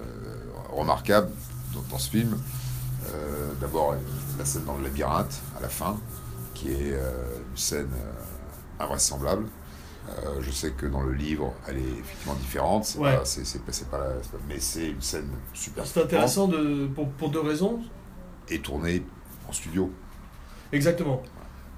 [0.72, 1.32] remarquables
[1.74, 2.38] dans, dans ce film.
[3.14, 3.96] Euh, D'abord
[4.38, 5.98] la scène dans le labyrinthe à la fin,
[6.54, 7.90] qui est une scène
[8.80, 9.46] invraisemblable.
[10.10, 13.18] Euh, je sais que dans le livre, elle est effectivement différente, c'est Ouais.
[13.18, 16.02] pas- c'est- c'est pas- c'est pas la- c'est pas- mais c'est une scène super C'est
[16.02, 17.82] intéressant de, pour, pour deux raisons.
[18.50, 19.04] et tournée
[19.50, 19.92] en studio.
[20.72, 21.22] Exactement.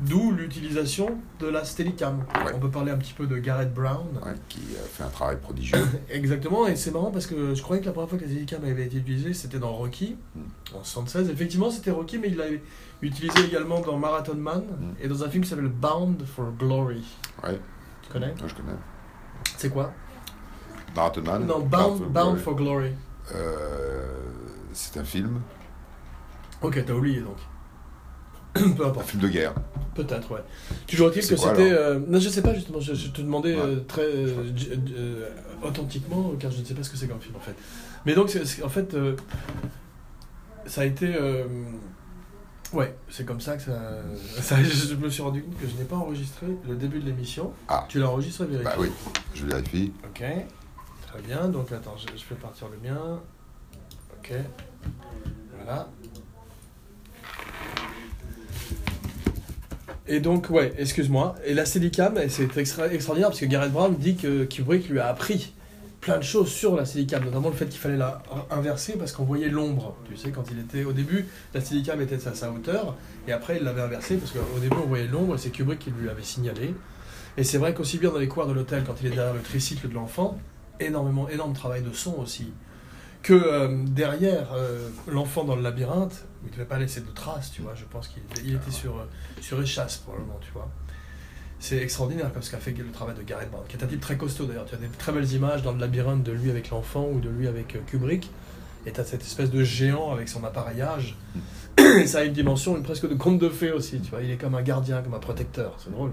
[0.02, 2.20] D'où l'utilisation de la Steadicam.
[2.46, 2.52] Ouais.
[2.56, 4.08] On peut parler un petit peu de Garrett Brown.
[4.26, 5.78] ouais, qui a fait un travail prodigieux.
[6.10, 8.64] Exactement, et c'est marrant parce que je croyais que la première fois que la Steadicam
[8.64, 10.40] avait été utilisée, c'était dans Rocky, Mm.
[10.78, 11.30] en 76.
[11.30, 12.46] Effectivement, c'était Rocky, mais il l'a
[13.02, 14.94] utilisé également dans Marathon Man Mm.
[15.04, 17.04] et dans un film qui s'appelle Bound for Glory.
[17.44, 17.60] Ouais,
[18.04, 18.78] Tu connais je connais.
[19.58, 19.92] C'est quoi
[20.96, 22.42] Marathon Man Non, Bound Bound, for Bound Glory.
[22.42, 22.92] for Glory.
[23.36, 24.08] Euh,
[24.74, 25.42] c'est un film,
[26.62, 27.38] Ok, t'as oublié donc.
[28.78, 29.54] Peu un film de guerre.
[29.95, 30.39] Peut-être, ouais.
[30.88, 31.72] Toujours est-il que c'était.
[31.72, 33.62] euh, Non, je sais pas justement, je, je te demandais Ouais.
[33.62, 35.30] euh, très euh,
[35.63, 37.56] authentiquement, car je ne sais pas ce que c'est comme film en fait.
[38.06, 38.32] Mais donc,
[38.63, 38.95] en fait,
[40.65, 41.15] ça a été.
[42.72, 43.80] Ouais, c'est comme ça que ça,
[44.41, 47.52] ça- Je me suis rendu compte que je n'ai pas enregistré le début de l'émission.
[47.67, 47.86] Ah.
[47.89, 48.89] Tu l'as enregistré, vérifie Bah oui,
[49.34, 49.91] je vérifie.
[50.06, 50.24] Ok,
[51.08, 51.48] très bien.
[51.50, 53.19] Donc attends, je, je fais partir le mien.
[54.19, 54.34] Ok,
[55.56, 55.89] voilà.
[60.12, 61.36] Et donc, ouais, excuse-moi.
[61.45, 65.08] Et la Steadicam, c'est extra- extraordinaire parce que Gareth Brown dit que Kubrick lui a
[65.08, 65.54] appris
[66.02, 69.24] plein de choses sur la Steadicam, notamment le fait qu'il fallait la inverser parce qu'on
[69.24, 69.95] voyait l'ombre.
[70.10, 72.95] Tu sais, quand il était au début, la Steadicam était à sa hauteur,
[73.28, 75.91] et après il l'avait inversée parce qu'au début on voyait l'ombre, et c'est Kubrick qui
[75.91, 76.74] lui avait signalé.
[77.38, 79.41] Et c'est vrai qu'aussi bien dans les couloirs de l'hôtel, quand il est derrière le
[79.41, 80.39] tricycle de l'enfant,
[80.80, 82.52] énormément, énorme travail de son aussi.
[83.22, 87.52] Que euh, derrière euh, l'enfant dans le labyrinthe, il ne devait pas laisser de traces,
[87.52, 87.74] tu vois.
[87.76, 89.04] Je pense qu'il il était sur, euh,
[89.42, 90.70] sur échasse probablement, tu vois.
[91.60, 94.00] C'est extraordinaire comme ce qu'a fait le travail de Gareth Brown, qui est un type
[94.00, 94.66] très costaud d'ailleurs.
[94.66, 97.28] Tu as des très belles images dans le labyrinthe de lui avec l'enfant ou de
[97.30, 98.32] lui avec Kubrick.
[98.86, 101.18] Et tu as cette espèce de géant avec son appareillage.
[101.78, 104.22] Et ça a une dimension une presque de conte de fées aussi, tu vois.
[104.22, 105.76] Il est comme un gardien, comme un protecteur.
[105.84, 106.12] C'est drôle.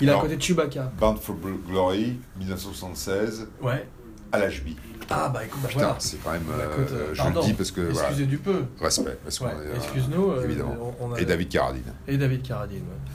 [0.00, 0.90] Il à Alors- côté de Chewbacca.
[0.98, 1.36] Bound for
[1.68, 3.86] Glory, 1976, Ouais.
[4.32, 4.68] À l'HB.
[5.10, 5.96] Ah bah écoute, bah, Putain, voilà.
[5.98, 6.42] c'est quand même.
[6.44, 7.80] Bah, euh, écoute, euh, je le dis parce que.
[7.82, 8.64] Voilà, Excusez du peu.
[8.80, 9.18] respect.
[9.40, 10.30] Ouais, euh, Excuse-nous.
[10.30, 10.94] euh, évidemment.
[11.00, 11.92] on- on a- Et David Carradine.
[12.08, 13.12] Et David Carradine, ouais.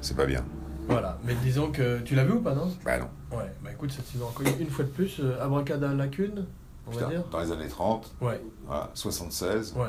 [0.00, 0.44] C'est pas bien.
[0.88, 1.18] Voilà.
[1.24, 2.00] Mais disons que.
[2.00, 2.70] Tu l'as vu ou pas, non?
[2.84, 3.08] Bah non.
[3.36, 3.50] Ouais.
[3.64, 6.44] Bah écoute, c'est une, encore une fois de plus, euh, Abracada Lacune,
[6.86, 7.24] on va Putain, dire.
[7.30, 9.72] dans les années 30, Ouais, voilà, 76.
[9.76, 9.86] ouais.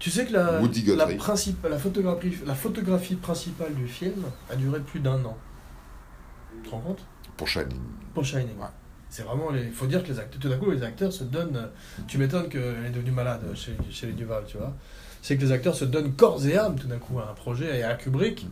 [0.00, 0.60] Tu sais que la,
[0.96, 5.36] la, principe- la, photographie, la photographie principale du film a duré plus d'un an.
[6.62, 6.98] Tu te rends compte?
[7.36, 7.78] Pour Shining.
[8.12, 8.58] Pour Shining.
[8.58, 8.66] Ouais.
[9.14, 9.54] C'est vraiment.
[9.54, 11.54] Il faut dire que les acteurs, tout d'un coup, les acteurs se donnent.
[11.54, 11.66] euh,
[12.08, 14.72] Tu m'étonnes qu'elle est devenue malade chez, chez les Duval, tu vois.
[15.22, 17.78] C'est que les acteurs se donnent corps et âme tout d'un coup à un projet
[17.78, 18.48] et à Kubrick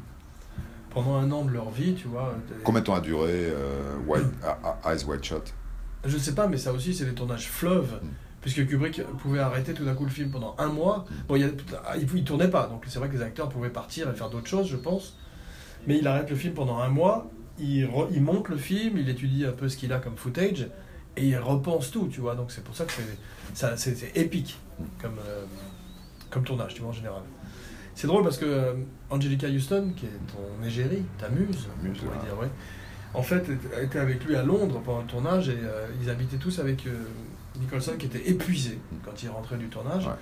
[0.91, 2.37] pendant un an de leur vie, tu vois.
[2.63, 5.53] Combien de temps a duré euh, White, A- A- Eyes Wide Shut?
[6.05, 7.99] Je sais pas, mais ça aussi, c'est des tournages fleuves.
[8.01, 8.07] Mm.
[8.41, 11.07] Puisque Kubrick pouvait arrêter tout d'un coup le film pendant un mois.
[11.11, 11.15] Mm.
[11.27, 11.49] Bon, il, a-
[11.89, 11.95] ah,
[12.25, 14.77] tournait pas, donc c'est vrai que les acteurs pouvaient partir et faire d'autres choses, je
[14.77, 15.17] pense.
[15.89, 19.09] Mais il arrête le film pendant un mois, il, re- il monte le film, il
[19.09, 20.69] étudie un peu ce qu'il a comme footage,
[21.17, 22.35] et il repense tout, tu vois.
[22.35, 22.93] Donc c'est pour ça que
[23.55, 24.59] c'est, épique
[25.01, 25.45] comme, euh,
[26.31, 27.23] comme tournage, tu vois, en général.
[27.95, 28.73] C'est drôle parce que euh,
[29.11, 32.49] Angelica Houston, qui est ton égérie, ta muse, Muse, on pourrait dire, ouais,
[33.15, 33.45] en fait,
[33.83, 36.87] était avec lui à Londres pendant le tournage et euh, ils habitaient tous avec
[37.61, 40.07] Nicholson qui était épuisé quand il rentrait du tournage.
[40.07, 40.15] Ouais.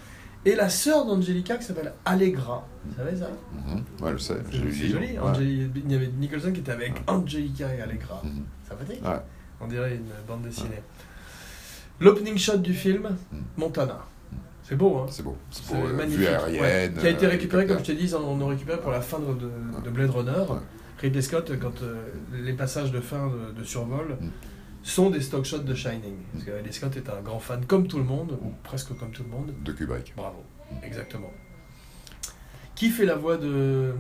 [0.47, 2.67] Et la sœur d'Angelica qui s'appelle Allegra.
[2.87, 3.85] Vous savez ça Mhm.
[4.03, 4.37] Ouais, je sais.
[4.51, 5.19] J'ai C'est joli.
[5.19, 5.33] Ouais.
[5.41, 7.03] Il y avait Nicholson qui était avec Ouais.
[7.09, 8.23] Angelica et Allegra.
[8.25, 8.45] Mhm.
[8.67, 9.21] Sympathique Ouais.
[9.61, 10.83] On dirait une bande dessinée.
[12.01, 13.37] L'opening shot du film, Mm.
[13.59, 13.99] Montana.
[14.63, 15.37] C'est beau, hein C'est beau.
[15.51, 15.87] C'est c'est beau.
[15.87, 16.27] euh, magnifique.
[16.29, 16.95] Aérienne.
[16.95, 19.01] Qui a été euh, récupéré, comme je t'ai dit, on, on a récupéré pour la
[19.03, 20.45] fin de, de- de Blade Runner.
[21.03, 21.97] Ridley Scott, quand euh,
[22.33, 24.29] les passages de fin de, de survol Mm.
[24.83, 26.17] Sont des stock shots de Shining.
[26.33, 29.11] Parce que Ridley Scott est un grand fan, comme tout le monde, ou presque comme
[29.11, 29.55] tout le monde.
[29.63, 30.15] De Kubrick.
[30.17, 30.43] Bravo,
[30.83, 31.31] exactement.
[32.75, 33.95] Qui fait la voix de,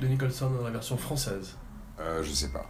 [0.00, 1.56] de Nicholson dans la version française?
[2.00, 2.66] Euh, je sais pas.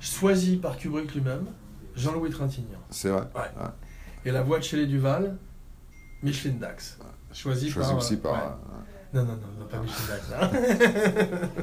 [0.00, 1.46] Choisi par Kubrick lui-même,
[1.94, 2.78] Jean-Louis Trintignant.
[2.90, 3.24] C'est vrai?
[3.34, 3.40] Ouais.
[3.40, 3.70] Ouais.
[4.24, 5.36] Et la voix de Shelley Duval,
[6.22, 6.98] Micheline Dax.
[7.32, 8.32] Choisi, Choisi par, aussi euh, par.
[8.32, 8.50] ouais.
[9.14, 10.30] Euh, Non, non, non, non, pas Micheline Dax.
[10.30, 10.50] là.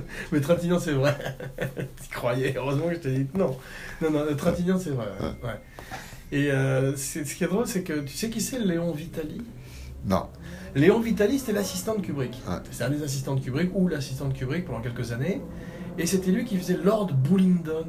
[0.32, 1.16] Mais Trintignant, c'est vrai.
[2.02, 3.58] tu croyais, heureusement que je t'ai dit non.
[4.02, 5.08] Non, non, Trintignant, c'est vrai.
[5.20, 5.48] ouais.
[5.48, 5.60] Ouais.
[6.32, 9.42] Et euh, ce qui est drôle, c'est que tu sais qui c'est Léon Vitali?
[10.06, 10.28] Non.
[10.76, 12.42] Léon Vitali, c'était l'assistant de Kubrick.
[12.48, 12.56] Ouais.
[12.72, 15.42] C'est un des assistants de Kubrick ou l'assistant de Kubrick pendant quelques années.
[15.98, 17.86] Et c'était lui qui faisait Lord Bullingdon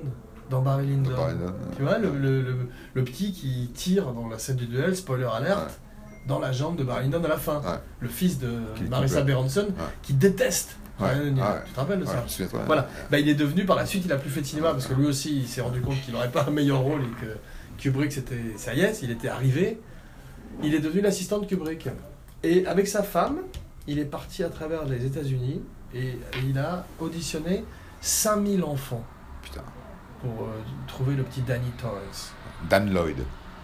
[0.49, 1.11] dans Barry Lyndon.
[1.11, 4.67] Barry Lyndon, Tu vois, le, le, le- le petit qui tire dans la scène du
[4.67, 5.81] duel, spoiler alerte.
[6.27, 7.61] Dans la jambe de Barry Lyndon à la fin.
[7.61, 7.79] Ouais.
[8.01, 9.69] Le fils de Qui- Marissa Berenson,
[10.03, 11.09] qui déteste Ouais.
[11.09, 11.33] Ouais.
[11.67, 12.49] Tu te rappelles de ça souviens.
[12.65, 12.89] Voilà.
[13.11, 14.95] Bah, il est devenu, par la suite, il a plus fait de cinéma parce que
[14.95, 17.37] lui aussi, il s'est rendu compte qu'il n'aurait pas un meilleur rôle et que
[17.77, 18.41] Kubrick, c'était.
[18.57, 19.79] Ça y est, il était arrivé.
[20.63, 21.89] Il est devenu l'assistant de Kubrick.
[22.43, 23.41] Et avec sa femme,
[23.87, 25.61] il est parti à travers les États-Unis
[25.93, 27.63] et, et il a auditionné
[28.01, 29.05] 5000 enfants
[29.43, 29.63] Putain.
[30.23, 30.51] pour euh,
[30.87, 32.33] trouver le petit Danny Torrance.
[32.71, 33.17] Dan Lloyd,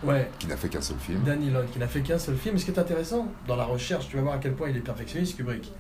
[0.03, 1.23] Ouais, qui n'a fait qu'un seul film.
[1.25, 2.57] Danny Lloyd, qui n'a fait qu'un seul film.
[2.57, 4.77] Et ce qui est intéressant dans la recherche, tu vas voir à quel point il
[4.77, 5.71] est perfectionniste, Kubrick,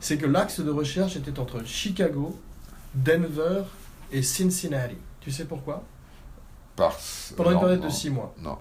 [0.00, 2.38] c'est que l'axe de recherche était entre Chicago,
[2.94, 3.62] Denver
[4.12, 4.96] et Cincinnati.
[5.20, 5.82] Tu sais pourquoi?
[6.76, 6.98] Par...
[7.36, 8.34] Pendant une période non, de 6 mois.
[8.40, 8.58] Non.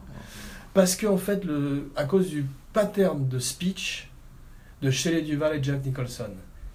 [0.74, 4.10] Parce qu'en fait, le, à cause du pattern de speech
[4.82, 6.32] de Shelley Duval et Jack Nicholson,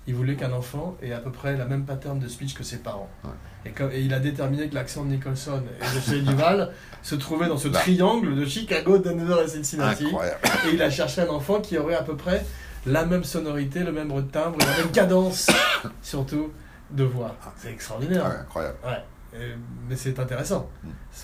[0.07, 2.79] il voulait qu'un enfant ait à peu près la même pattern de speech que ses
[2.79, 3.11] parents.
[3.25, 3.31] Ouais.
[3.67, 7.49] Et, comme- et il a déterminé que l'accent de Nicholson et de Duval se trouvait
[7.49, 10.07] dans ce triangle de Chicago, Denver et Cincinnati.
[10.07, 10.41] Incroyable.
[10.69, 12.45] Et il a cherché un enfant qui aurait à peu près
[12.87, 15.49] la même sonorité, le même timbre, la même cadence,
[16.03, 16.51] surtout,
[16.91, 17.35] de voix.
[17.57, 18.25] C'est extraordinaire.
[18.25, 18.77] Ouais, incroyable.
[18.85, 19.39] Ouais.
[19.39, 19.55] Et-
[19.89, 20.71] mais c'est intéressant.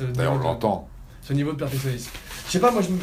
[0.00, 0.88] D'ailleurs, on l'entend.
[1.24, 2.10] Ce niveau de perfectionnisme.
[2.46, 3.02] Je sais pas, moi, je ne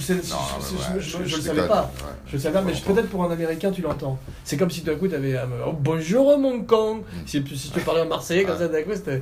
[1.41, 1.91] savais pas.
[2.27, 4.19] Je le savais pas, mais peut-être pour un Américain, tu l'entends.
[4.43, 6.97] C'est comme si d'un coup, tu avais un oh, bonjour mon con.
[6.97, 7.03] Mm.
[7.25, 9.19] Si, si tu parlais en marseillais, comme ça, d'un coup, c'était.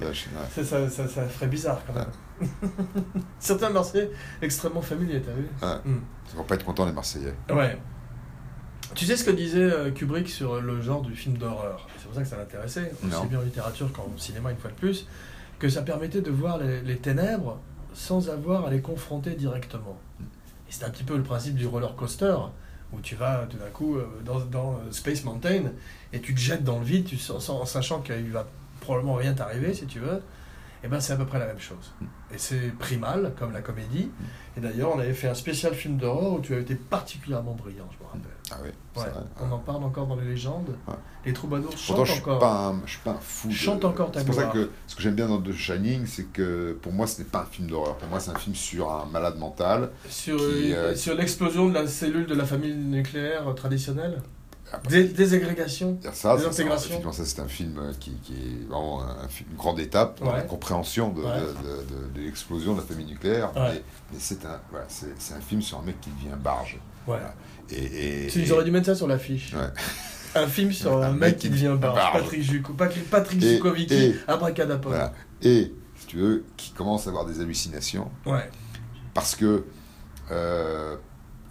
[0.54, 2.08] Ça, ça, ça, ça ferait bizarre quand même.
[3.40, 5.92] Certains Marseillais extrêmement familiers, t'as vu Ouais.
[5.92, 6.02] Mm.
[6.34, 7.34] Ils vont pas être contents, les Marseillais.
[7.50, 7.78] Ouais.
[8.96, 11.88] Tu sais ce que disait euh, Kubrick sur le genre du film d'horreur?
[11.98, 14.76] C'est pour ça que ça l'intéressait, aussi bien en littérature qu'en cinéma une fois de
[14.76, 15.08] plus,
[15.58, 17.60] que ça permettait de voir les, les ténèbres
[17.94, 19.98] sans avoir à les confronter directement.
[20.22, 22.36] Et c'est un petit peu le principe du roller coaster,
[22.94, 25.72] où tu vas tout d'un coup euh, dans, dans, euh, Space Mountain
[26.14, 28.48] et tu te jettes dans le vide tu, en sachant qu'il va
[28.80, 30.22] probablement rien t'arriver si tu veux.
[30.84, 31.94] Et ben c'est à peu près la même chose.
[32.34, 34.10] Et c'est primal, comme la comédie.
[34.56, 37.90] Et d'ailleurs, on avait fait un spécial film d'horreur où tu as été particulièrement brillant,
[37.92, 38.39] je me rappelle.
[38.52, 39.22] Ah oui, c'est Ouais, vrai.
[39.42, 40.76] on en parle encore dans les légendes.
[40.88, 40.94] Ouais.
[41.26, 42.40] Les troubadours Pourtant, chantent je suis encore.
[42.40, 43.48] pas un, je suis pas un fou.
[43.50, 46.06] de- Chante encore ta C'est pour ça que ce que j'aime bien dans The Shining,
[46.06, 47.98] c'est que pour moi, ce n'est pas un film d'horreur.
[47.98, 49.92] Pour moi, c'est un film sur un malade mental.
[50.10, 54.22] Sur, qui, euh, sur l'explosion de la cellule de la famille nucléaire traditionnelle?
[54.72, 58.68] Après, Dé- Désagrégation il y a ça, c'est- ça un film euh, qui, qui est
[58.70, 60.34] vraiment un une grande étape dans Ouais.
[60.38, 61.40] la compréhension de, Ouais.
[61.40, 63.52] de- de- de l'explosion de la famille nucléaire.
[63.56, 63.62] Ouais.
[63.74, 63.84] Mais,
[64.14, 64.86] mais c'est un, voilà,
[65.42, 66.78] film sur un mec qui devient barge.
[67.72, 69.54] Et, et, Tu- et- Ils auraient dû mettre ça sur l'affiche.
[69.54, 69.70] Ouais.
[70.42, 72.14] Un film sur un, mec qui devient barge.
[72.14, 74.92] Patrick Juko, Patrick, Patrick Et- Zukovicki, et- abracadapod.
[74.92, 75.14] voilà.
[75.42, 78.50] Et, si tu veux, qui commence à avoir des hallucinations Ouais.
[79.14, 79.64] parce que.
[80.32, 80.96] euh,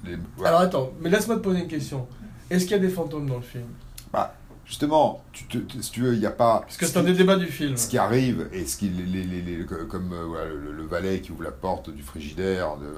[0.05, 0.51] les- voilà.
[0.51, 2.07] Alors attends, mais laisse-moi te poser une question.
[2.51, 3.65] Est-ce qu'il y a des fantômes dans le film?
[4.13, 6.61] Bah, justement, tu te- si tu veux, il n'y a pas.
[6.61, 7.77] Parce que ce c'est un des débats du film.
[7.77, 10.83] Ce qui arrive, et ce qui, les, les- les- les- comme euh, voilà, le, le
[10.85, 12.95] valet qui ouvre la porte du frigidaire, de-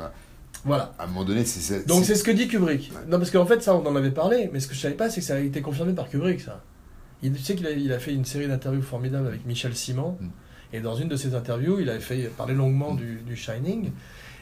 [0.64, 0.92] Voilà.
[0.98, 1.86] à un moment donné, c'est.
[1.86, 2.90] Donc c'est- ce que dit Kubrick.
[2.94, 3.00] Ouais.
[3.08, 5.08] Non, parce qu'en fait, ça, on en avait parlé, mais ce que je savais pas,
[5.10, 6.62] c'est que ça a été confirmé par Kubrick, ça.
[7.22, 10.16] Il, tu sais qu'il a, il a fait une série d'interviews formidables avec Michel Simon,
[10.20, 10.26] Mm.
[10.74, 13.90] et dans une de ces interviews, il avait fait parler longuement du, du Shining,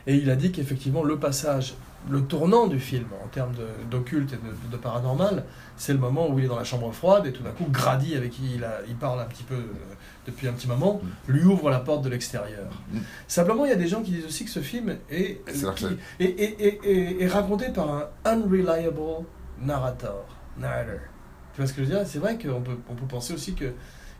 [0.07, 1.75] et il a dit qu'effectivement, le passage,
[2.09, 3.53] le tournant du film, en termes
[3.91, 5.45] d'occulte et de, de paranormal,
[5.77, 8.15] c'est le moment où il est dans la chambre froide, et tout d'un coup, Grady,
[8.17, 9.73] avec qui il, a- il parle un petit peu euh,
[10.27, 12.69] depuis un petit moment, lui ouvre la porte de l'extérieur.
[12.93, 12.99] Mm.
[13.27, 15.43] Simplement, il y a des gens qui disent aussi que ce film est,
[15.75, 15.87] qui-
[17.21, 19.01] est raconté par un unreliable
[19.61, 20.25] narrator.
[20.57, 21.01] narrator.
[21.55, 22.07] Tu vois ce que je veux dire?
[22.07, 23.73] C'est vrai qu'on peut, on peut penser aussi que.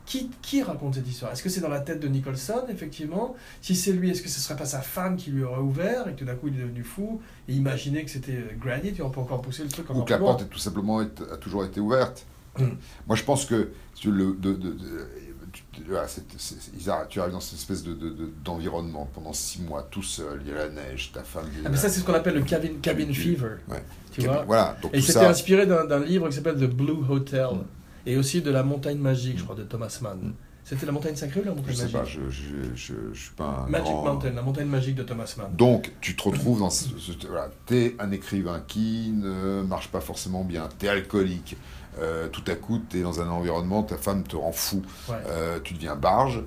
[0.09, 1.33] Qui, qui raconte cette histoire?
[1.33, 3.37] Est-ce que c'est dans la tête de Nicholson, effectivement?
[3.61, 6.13] Si c'est lui, est-ce que ce serait pas sa femme qui lui aurait ouvert et
[6.13, 9.07] que tout d'un coup il est devenu fou et imaginait que c'était euh, Tu vois,
[9.07, 11.37] on peut encore pousser le truc ou encore que la porte est tout simplement a
[11.37, 12.25] toujours été ouverte.
[12.59, 12.65] Mm.
[13.07, 15.09] Moi, je pense que tu, le, de, de- de-
[15.53, 15.95] tu-
[17.21, 20.55] arrives dans cette espèce de, de- de- d'environnement pendant six mois, tout seul, il y
[20.55, 21.45] a la neige, ta femme.
[21.65, 23.57] Ah, mais ça, c'est ce qu'on appelle le cabin, cabin fever.
[23.69, 23.85] ouais.
[24.11, 24.43] Tu vois?
[24.45, 27.65] Voilà, donc Et c'était inspiré d'un d'un livre qui s'appelle The Blue Hotel Mm.
[28.07, 30.19] Et aussi de La Montagne Magique, je crois, de Thomas Mann.
[30.19, 30.33] Mm.
[30.65, 33.19] C'était La Montagne Sacrée ou La Je Montagne sais Magique pas, je, je, je, je
[33.19, 33.71] suis pas un.
[33.71, 35.49] Magic grand- Mountain, La Montagne Magique de Thomas Mann.
[35.57, 36.85] Donc, tu te retrouves dans ce.
[36.99, 41.57] ce- voilà, t'es un écrivain qui ne marche pas forcément bien, t'es alcoolique,
[42.01, 45.15] euh, tout à coup, t'es dans un environnement, ta femme te rend fou, Ouais.
[45.29, 46.43] euh, tu deviens barge,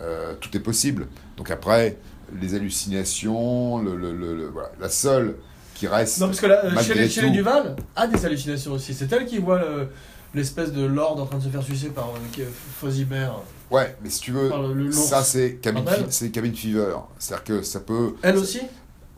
[0.00, 1.08] euh, tout est possible.
[1.36, 1.98] Donc après,
[2.40, 5.34] les hallucinations, le, le- le- le- voilà, la seule
[5.74, 6.20] qui reste.
[6.20, 8.94] Non, parce que là, malgré Shelley, Shelley tout- Duval a des hallucinations aussi.
[8.94, 9.88] C'est elle qui voit le-
[10.34, 13.40] l'espèce de lord en train de se faire sucer par euh, Bear.
[13.70, 16.96] Ouais, mais si tu veux, le- le- ça c'est cabin, c'est cabin fever.
[17.18, 18.14] C'est-à-dire que ça peut.
[18.22, 18.60] Elle aussi?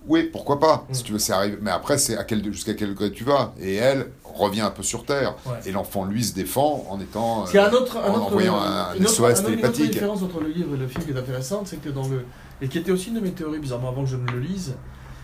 [0.09, 0.95] Oui, pourquoi pas, Mm.
[0.95, 1.59] si tu veux, c'est arrivé.
[1.61, 3.53] Mais après, c'est à quel, jusqu'à quel degré tu vas.
[3.61, 5.35] Et elle revient un peu sur Terre.
[5.45, 5.55] Ouais.
[5.67, 7.45] Et l'enfant, lui, se défend en étant.
[7.53, 9.91] Y a un euh, autre, un en autre, envoyant un, SOS autre- une autre télépathique.
[9.91, 12.25] différence entre le livre et le film qui est intéressante, c'est que dans le.
[12.63, 14.77] et qui était aussi une de mes théories, bizarrement, avant que je ne le lise,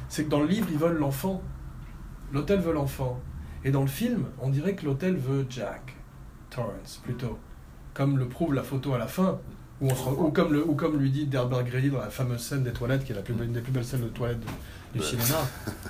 [0.08, 1.40] c'est que dans le livre, ils veulent l'enfant.
[2.32, 3.20] l'hôtel veut l'enfant.
[3.64, 5.94] Et dans le film, on dirait que l'hôtel veut Jack
[6.50, 7.38] Torrance plutôt,
[7.94, 9.38] comme le prouve la photo à la fin,
[9.80, 12.10] ou, on se rend- ou comme, le, ou comme lui dit Derber Grady dans la
[12.10, 14.40] fameuse scène des toilettes, qui est la plus, une des plus belles scènes de toilettes
[14.94, 15.04] du, Ouais.
[15.04, 15.38] cinéma.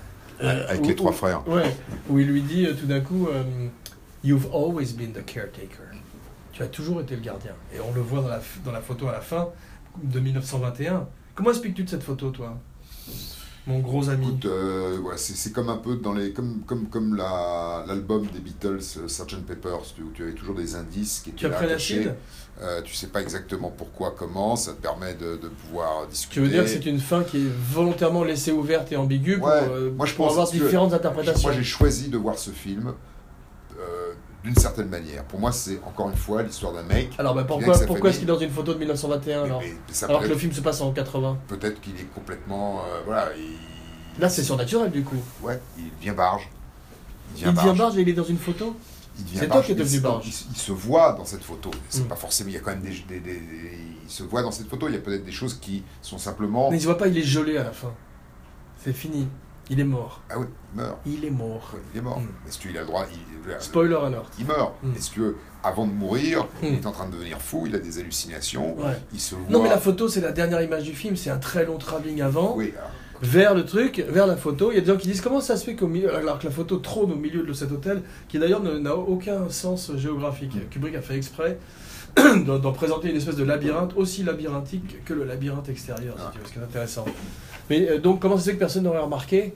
[0.40, 1.46] Euh, Avec où- les trois où- frères.
[1.46, 1.76] Ouais,
[2.08, 3.44] où il lui dit euh, tout d'un coup euh,
[4.24, 5.84] You've always been the caretaker.
[6.52, 7.52] Tu as toujours été le gardien.
[7.72, 9.50] Et on le voit dans la, dans la photo à la fin
[10.02, 11.06] de 1921.
[11.36, 12.58] Comment expliques-tu de cette photo, toi?
[13.66, 14.26] Mon gros ami.
[14.26, 18.26] Écoute, euh, ouais, c'est c'est comme un peu dans les comme comme comme la- l'album
[18.26, 21.64] des Beatles euh, Sgt Pepper's où tu avais toujours des indices qui tu as étaient
[21.64, 22.08] attachés.
[22.60, 26.34] Euh, tu sais pas exactement pourquoi, comment, ça te permet de, de pouvoir discuter.
[26.34, 29.48] Tu veux dire que c'est une fin qui est volontairement laissée ouverte et ambiguë pour,
[29.48, 32.50] euh, moi, je pour pense avoir que- différentes interprétations Moi j'ai choisi de voir ce
[32.50, 32.92] film
[33.78, 34.12] euh,
[34.44, 35.24] d'une certaine manière.
[35.24, 37.10] Pour moi c'est encore une fois l'histoire d'un mec.
[37.18, 40.06] Alors bah, pourquoi, est-ce qu'il est dans une photo de 1921 alors mais- mais ça
[40.06, 42.80] Alors que le film se passe en 80 Peut-être qu'il est complètement.
[42.80, 45.16] euh, voilà, il, Là c'est surnaturel du coup.
[45.42, 46.48] ouais, il devient barge.
[47.36, 48.76] Il Il devient barge et il est dans une photo
[49.34, 50.26] C'est toi qui es devenu barge.
[50.26, 51.70] Il, il se voit dans cette photo.
[51.88, 52.08] C'est Mm.
[52.08, 52.50] pas forcément.
[52.50, 54.88] Il y a quand même des, des- des- des- Il se voit dans cette photo.
[54.88, 56.70] Il y a peut-être des choses qui sont simplement.
[56.70, 57.92] Mais il se voit pas, il est gelé à la fin.
[58.84, 59.28] C'est fini.
[59.70, 60.20] Il est mort.
[60.28, 60.96] Ah oui, il meurt.
[61.06, 61.72] Il est mort.
[61.94, 62.20] Il est mort.
[62.20, 62.48] Mm.
[62.48, 64.30] Est-ce qu'il a le droit il, Spoiler alert.
[64.38, 64.74] il meurt.
[64.82, 64.92] Mm.
[64.96, 66.74] Est-ce que avant de mourir, il Mm.
[66.74, 68.76] est en train de devenir fou Il a des hallucinations.
[68.78, 68.98] Ouais.
[69.12, 69.44] Il se voit.
[69.50, 72.20] Non mais la photo c'est la dernière image du film, c'est un très long travelling
[72.22, 72.72] avant, Oui.
[72.76, 72.90] alors,
[73.22, 74.72] vers le truc, vers la photo.
[74.72, 76.44] Il y a des gens qui disent comment ça se fait qu'au milieu, alors que
[76.44, 80.68] la photo trône au milieu de cet hôtel, qui d'ailleurs n'a aucun sens géographique.
[80.70, 81.58] Kubrick a fait exprès
[82.46, 86.30] d'en présenter une espèce de labyrinthe aussi labyrinthique que le labyrinthe extérieur, si Ah.
[86.32, 87.04] tu veux, ce qui est intéressant.
[87.70, 89.54] Mais euh, donc comment ça se fait que personne n'aurait remarqué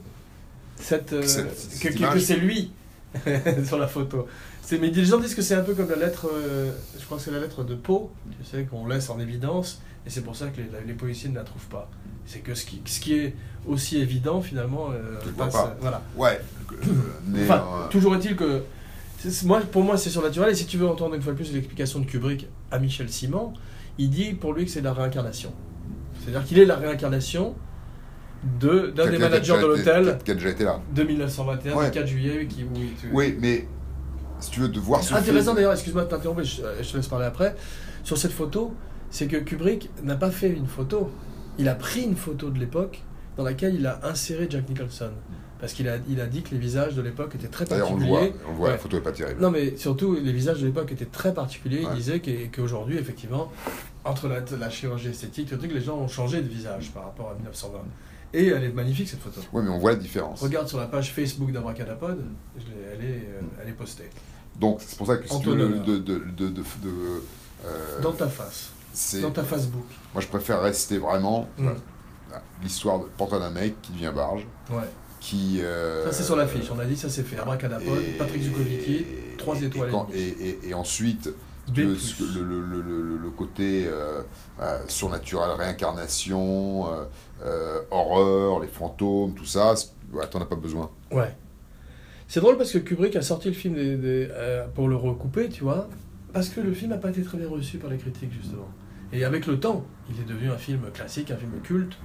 [0.75, 2.71] cette, euh, Cette- que, c'est lui
[3.65, 4.27] sur la photo?
[4.71, 7.23] Mais les gens disent que c'est un peu comme la lettre, euh, je crois que
[7.23, 10.47] c'est la lettre de Poe, tu sais, qu'on laisse en évidence, et c'est pour ça
[10.47, 11.89] que les, les policiers ne la trouvent pas.
[12.25, 13.33] C'est que ce qui, ce qui est
[13.65, 15.77] aussi évident, finalement, euh, Tu vois passe- pas.
[15.79, 16.01] Voilà.
[16.17, 16.41] Ouais.
[17.27, 18.63] mais, Enfin, euh, toujours est-il que,
[19.45, 21.99] moi, pour moi, c'est surnaturel, et si tu veux entendre une fois de plus l'explication
[22.01, 23.53] de Kubrick à Michel Simon,
[23.97, 25.53] il dit pour lui que c'est la réincarnation.
[26.19, 27.55] C'est-à-dire qu'il est la réincarnation
[28.59, 30.79] de, d'un des managers de l'hôtel Qui a déjà été là.
[30.93, 31.85] de 1921, Ouais.
[31.85, 32.65] du 4 juillet, qui,
[33.11, 33.67] oui, mais
[34.39, 36.91] si tu veux de voir ce Intéressant film- d'ailleurs, excuse-moi de t'interrompre, je, euh, je
[36.91, 37.55] te laisse parler après.
[38.03, 38.73] Sur cette photo,
[39.09, 41.09] c'est que Kubrick n'a pas fait une photo.
[41.57, 43.01] Il a pris une photo de l'époque
[43.35, 45.09] dans laquelle il a inséré Jack Nicholson.
[45.59, 47.97] Parce qu'il a, il a dit que les visages de l'époque étaient très D'ailleurs, on
[47.97, 48.43] le voit, particuliers.
[48.47, 48.79] on le voit la Ouais.
[48.79, 49.41] photo est pas terrible.
[49.41, 51.83] Non, mais surtout, les visages de l'époque étaient très particuliers.
[51.89, 53.51] Il disait qu'e- qu'aujourd'hui, effectivement,
[54.05, 57.31] entre la, la chirurgie esthétique, le truc, les gens ont changé de visage par rapport
[57.31, 57.79] à 1920.
[58.33, 59.41] Et elle est magnifique, cette photo.
[59.53, 60.41] Oui, mais on voit la différence.
[60.41, 62.23] Regarde sur la page Facebook d'Abracadapod,
[62.57, 64.09] elle, est, euh, elle est postée.
[64.59, 66.63] Donc, c'est pour ça que si tu veux, de, de, de, de,
[67.65, 68.71] euh, Dans ta face,
[69.21, 69.85] dans ta Facebook.
[70.13, 71.69] Moi, je préfère rester vraiment Mm.
[72.63, 74.83] l'histoire de portrait d'un mec qui devient barge, Ouais.
[75.19, 75.59] qui...
[75.61, 76.69] euh, Ça, c'est sur l'affiche.
[76.75, 77.37] On a dit, ça c'est fait.
[77.39, 79.05] Abracadapod, Patrick Zukovicki,
[79.37, 79.91] 3 et- étoiles
[80.63, 81.29] Et, ensuite.
[81.75, 84.21] Le, le, le, le, le- le côté euh,
[84.61, 87.03] euh, surnaturel, réincarnation, euh,
[87.45, 89.73] euh, horreur, les fantômes, tout ça,
[90.13, 90.89] ouais, t'en as pas besoin.
[91.11, 91.35] Ouais.
[92.27, 94.29] C'est drôle parce que Kubrick a sorti le film des- des-
[94.75, 95.87] pour le recouper, tu vois,
[96.33, 98.67] parce que le film n'a pas été très bien reçu par les critiques, justement.
[99.13, 101.97] Et avec le temps, il est devenu un film classique, un film culte.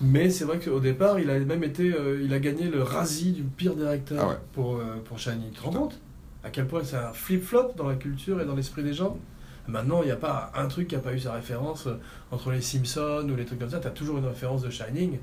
[0.00, 3.32] Mais c'est vrai qu'au départ, il a même été, euh, il a gagné le Razzie
[3.32, 4.34] du pire directeur Ah ouais.
[4.52, 5.16] pour, euh, pour.
[5.16, 5.98] Tu te rends compte?
[6.46, 9.18] À quel point c'est un flip-flop dans la culture et dans l'esprit des gens
[9.66, 11.98] Maintenant, il n'y a pas un truc qui n'a pas eu sa référence euh,
[12.30, 13.80] entre les Simpsons ou les trucs comme ça.
[13.80, 15.18] Tu as toujours une référence de Shining.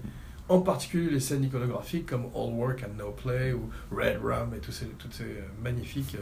[0.49, 4.71] En particulier les scènes iconographiques comme All Work and No Play ou Red Rum et
[4.71, 6.17] ces- toutes ces euh, magnifiques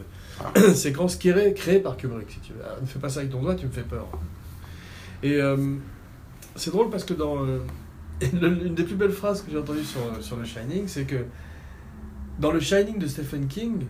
[0.56, 2.30] euh, séquences créées, créées par Kubrick.
[2.30, 2.62] Si tu veux.
[2.64, 4.08] Ah, ne fais pas ça avec ton doigt, tu me fais peur.
[5.24, 5.40] Et
[6.56, 7.44] c'est drôle parce que dans
[8.22, 11.26] une des plus belles phrases que j'ai entendues sur, sur le Shining, c'est que
[12.40, 13.86] dans le Shining de Stephen King,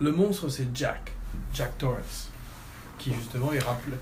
[0.00, 1.12] le monstre c'est Jack,
[1.54, 2.30] Jack Torrance,
[2.98, 3.96] qui justement est rappelé,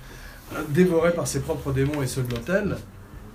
[0.70, 2.76] dévoré par ses propres démons et ceux de l'hôtel,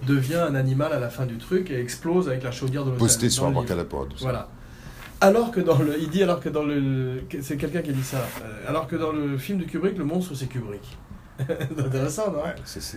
[0.07, 2.99] devient un animal à la fin du truc et explose avec la chaudière de l'hôtel.
[2.99, 3.49] Posté sur.
[3.51, 4.13] Barcalapod.
[4.19, 4.49] Voilà.
[5.21, 8.03] Alors que dans le, il dit alors que dans le, c'est quelqu'un qui a dit
[8.03, 8.25] ça.
[8.41, 10.97] euh, Alors que dans le film de Kubrick, le monstre c'est Kubrick.
[11.47, 12.39] C'est intéressant, non?
[12.43, 12.53] Ouais,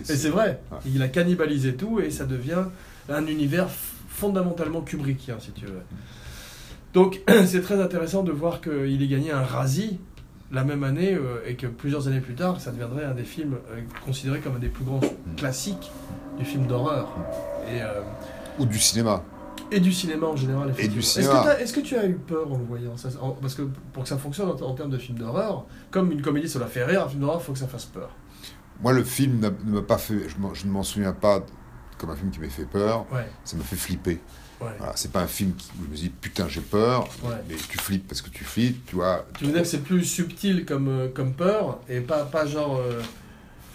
[0.09, 0.59] Et c'est vrai.
[0.69, 0.77] Ouais.
[0.85, 2.63] Il a cannibalisé tout et ça devient
[3.09, 3.67] un univers
[4.09, 5.81] fondamentalement Kubrickien, si tu veux.
[6.93, 9.99] Donc c'est très intéressant de voir qu'il ait gagné un Razzie
[10.51, 13.55] la même année euh, et que plusieurs années plus tard, ça deviendrait un des films
[13.71, 14.99] euh, considérés comme un des plus grands
[15.35, 15.91] classiques
[16.37, 17.09] du film d'horreur.
[17.67, 18.01] Et, euh,
[18.59, 19.23] Ou du cinéma.
[19.71, 20.71] et du cinéma en général.
[20.71, 23.63] du Est-ce que, tu as eu peur en le voyant ça, en- Parce que
[23.93, 26.67] pour que ça fonctionne en, en termes de film d'horreur, comme une comédie ça doit
[26.67, 28.09] faire rire, un film d'horreur, il faut que ça fasse peur.
[28.81, 30.27] Moi, le film ne m'a pas fait.
[30.29, 31.43] Je, ne m'en souviens pas
[31.97, 34.19] comme un film qui m'a fait peur, Ouais, ça m'a fait flipper.
[34.63, 34.71] Ouais.
[34.77, 37.35] Voilà, c'est pas un film qui, où je me dis putain j'ai peur, Ouais.
[37.49, 40.03] mais tu flippes parce que tu flippes, tu vois, Tu veux dire que c'est plus
[40.03, 43.01] subtil comme, euh, comme peur et pas, pas genre euh,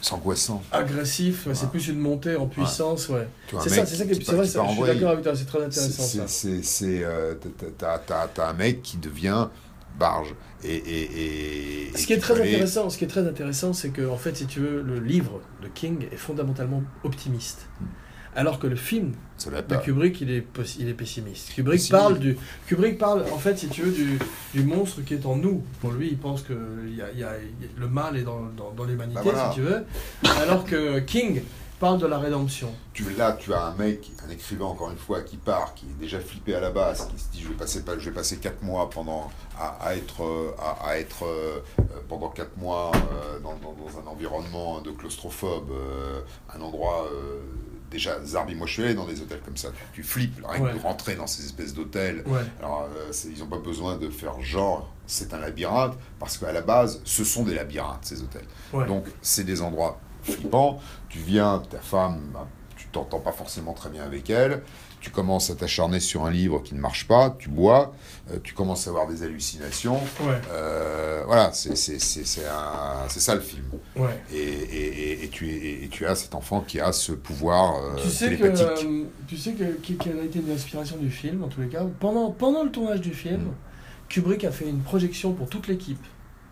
[0.00, 0.62] c'est angoissant.
[0.70, 3.26] agressif, ouais, c'est plus une montée en puissance, ouais.
[3.62, 6.02] C'est ça, c'est ça qui est vrai, je suis d'accord avec toi, c'est très intéressant
[6.62, 7.34] c'est- euh,
[7.78, 7.98] t'as-
[8.48, 9.48] un mec qui devient
[9.98, 10.34] barge.
[10.62, 14.08] Et, et, et, Ce qui est très intéressant, ce qui est très intéressant, c'est que
[14.08, 17.84] en fait, si tu veux, le livre de King est fondamentalement optimiste, Hmm.
[18.38, 19.12] Alors que le film
[19.44, 19.76] de pas.
[19.78, 20.44] Kubrick, il est,
[20.78, 21.52] il est pessimiste.
[21.54, 21.90] Kubrick Pessimiste.
[21.92, 22.36] parle du,
[22.66, 24.18] Kubrick parle, en fait, si tu veux, du,
[24.54, 25.62] du monstre qui est en nous.
[25.80, 26.54] Pour lui, il pense que
[26.88, 27.24] y a, y
[27.76, 29.48] le mal est dans, dans, dans l'humanité, Bah voilà.
[29.50, 29.84] si tu veux,
[30.42, 31.42] alors que King
[31.80, 32.70] parle de la rédemption.
[32.92, 36.00] Tu, là, tu as un mec, un écrivain encore une fois, qui part, qui est
[36.00, 38.38] déjà flippé à la base, qui se dit je vais passer, pas- je vais passer
[38.38, 42.90] quatre mois pendant à, à être, euh, à, à être euh, euh, pendant quatre mois
[42.94, 46.20] euh, dans, dans- dans un environnement de claustrophobe, euh,
[46.52, 47.38] un endroit euh,
[47.90, 50.62] déjà Zarbi, moi je suis allé dans des hôtels comme ça, tu, tu flippes rien
[50.64, 50.72] Ouais.
[50.72, 52.22] que de rentrer dans ces espèces d'hôtels.
[52.26, 56.52] Ouais, Alors euh, ils n'ont pas besoin de faire genre c'est un labyrinthe parce qu'à
[56.52, 58.44] la base ce sont des labyrinthes ces hôtels.
[58.72, 58.86] ouais.
[58.86, 60.80] Donc, c'est des endroits flippants.
[61.08, 62.20] Tu viens, ta femme,
[62.76, 64.62] tu t'entends pas forcément très bien avec elle.
[65.00, 67.36] Tu commences à t'acharner sur un livre qui ne marche pas.
[67.38, 67.94] Tu bois.
[68.30, 69.94] euh, tu commences à avoir des hallucinations.
[70.20, 73.64] ouais, Euh, voilà, c'est ça le film.
[73.96, 74.20] ouais.
[74.32, 77.76] Et, et- et- et tu, et, et tu as cet enfant qui a ce pouvoir
[77.76, 78.86] euh, tu sais que, télépathique.
[78.86, 81.84] euh, tu sais que, que- quelle a été l'inspiration du film, en tous les cas
[82.00, 83.52] Pendant, pendant le tournage du film, Mm.
[84.08, 86.04] Kubrick a fait une projection pour toute l'équipe,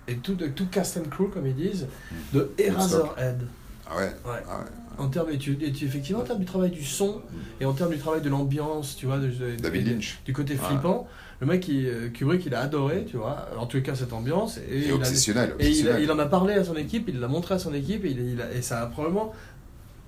[0.08, 1.88] et tout, tout cast and crew, comme ils disent,
[2.32, 2.36] Mm.
[2.36, 3.40] de Eraserhead.
[3.88, 4.10] Ah ouais, Ouais.
[4.48, 4.70] ah ouais.
[4.98, 7.20] En termes, et tu, et tu- effectivement, en termes du travail du son,
[7.60, 10.20] et en termes du travail de l'ambiance, tu vois, de- de- David de- Lynch.
[10.24, 11.06] du côté flippant,
[11.40, 14.56] le mec, il, euh, Kubrick, il a adoré, tu vois, en les cas, cette ambiance,
[14.58, 15.54] et, Et il a- obsessionnel.
[15.58, 18.10] et il, en a parlé à son équipe, il l'a montré à son équipe, et,
[18.10, 19.34] il, il a- et ça a probablement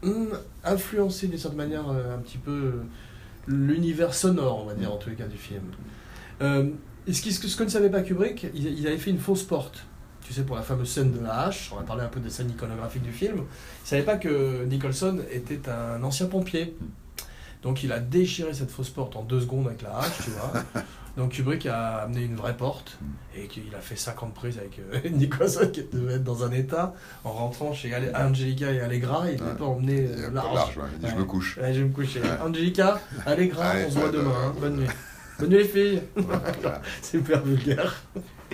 [0.02, 0.28] hum,
[0.64, 2.72] influencé d'une certaine manière euh, un petit peu euh,
[3.46, 5.62] l'univers sonore, on va dire, en les cas du film.
[6.40, 6.68] Euh,
[7.06, 9.42] et ce, que, ce que ne savait pas Kubrick, il, il avait fait une fausse
[9.42, 9.84] porte.
[10.28, 12.28] Tu sais, pour la fameuse scène de la hache, on a parlé un peu des
[12.28, 13.44] scènes iconographiques du film.
[13.84, 16.76] Il savait pas que Nicholson était un ancien pompier.
[17.62, 20.52] Donc il a déchiré cette fausse porte en deux secondes avec la hache, tu vois.
[21.16, 22.98] Donc Kubrick a amené une vraie porte
[23.34, 26.92] et qu'il a fait 50 prises avec euh, Nicholson qui devait être dans un état.
[27.24, 29.54] En rentrant chez Ale- Angelica et Allegra, il ne Ouais.
[29.56, 30.54] pas emmené euh, large.
[30.54, 30.84] large, ouais.
[31.00, 31.54] Il dit, je me couche.
[31.56, 32.20] Je vais me coucher.
[32.44, 34.30] Angelica, Allegra, on se voit demain.
[34.46, 34.52] hein.
[34.60, 34.88] Bonne nuit.
[35.40, 36.02] Bonne nuit les filles.
[37.02, 38.02] Super vulgaire.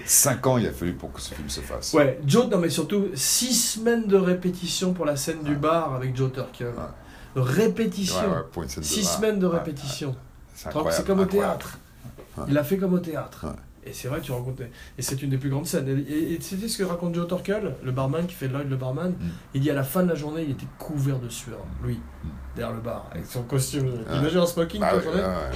[0.04, 1.92] Cinq ans il a fallu pour que ce film se fasse.
[1.92, 6.16] Ouais, Joe, non mais surtout, six semaines de répétition pour la scène du bar avec
[6.16, 6.68] Joe Turkel.
[6.68, 7.42] Ouais.
[7.42, 8.30] Répétition.
[8.56, 10.14] Ouais, de Six semaines de répétition.
[10.54, 11.04] C'est incroyable.
[11.04, 11.78] Comme au théâtre.
[12.48, 13.46] Il a fait comme au théâtre.
[13.86, 14.62] Et c'est vrai que tu rencontres.
[14.96, 15.88] Et c'est une des plus grandes scènes.
[16.08, 19.10] Et, c'était ce que raconte Joe Torkel, le barman qui fait Lloyd le barman?
[19.12, 19.16] Mm.
[19.54, 22.28] Il dit à la fin de la journée, il était couvert de sueur, lui, Mm.
[22.56, 23.86] derrière le bar, avec son costume.
[23.88, 24.16] Ouais.
[24.18, 24.88] Imagine un smoking ouais,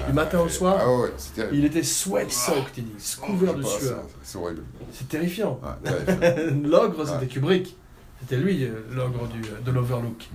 [0.07, 0.77] du matin au soir.
[0.79, 1.11] Ah ouais.
[1.53, 4.03] Il était sweat soaked, il dit, Oh, couvert de pas, sueur.
[4.23, 4.63] c'est- horrible.
[4.93, 5.61] C'est terrifiant.
[6.65, 7.27] L'ogre, c'était.
[7.27, 7.77] Kubrick.
[8.21, 10.29] C'était lui, euh, l'ogre du- de l'Overlook.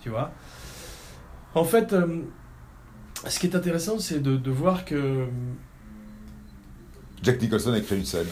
[0.00, 0.32] Tu vois
[1.54, 2.06] En fait, euh,
[3.26, 5.26] ce qui est intéressant, c'est de, de voir que.
[7.22, 8.26] Jack Nicholson a créé une scène.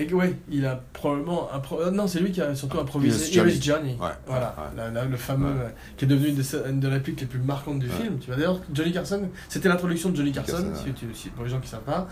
[0.00, 1.48] Et ouais, il a probablement.
[1.52, 3.96] impro- euh, Non, c'est lui qui a surtout improvisé Here's Johnny.
[4.00, 4.76] Ouais, Voilà, ouais.
[4.76, 5.46] la- la- le fameux.
[5.48, 5.64] Ouais.
[5.64, 8.16] euh, qui est devenu une des, une des répliques les plus marquantes du film.
[8.20, 11.56] Tu vois, d'ailleurs, Johnny Carson, c'était l'introduction de Johnny Carson, Carson, si pour les gens
[11.58, 12.06] qui ne savent pas.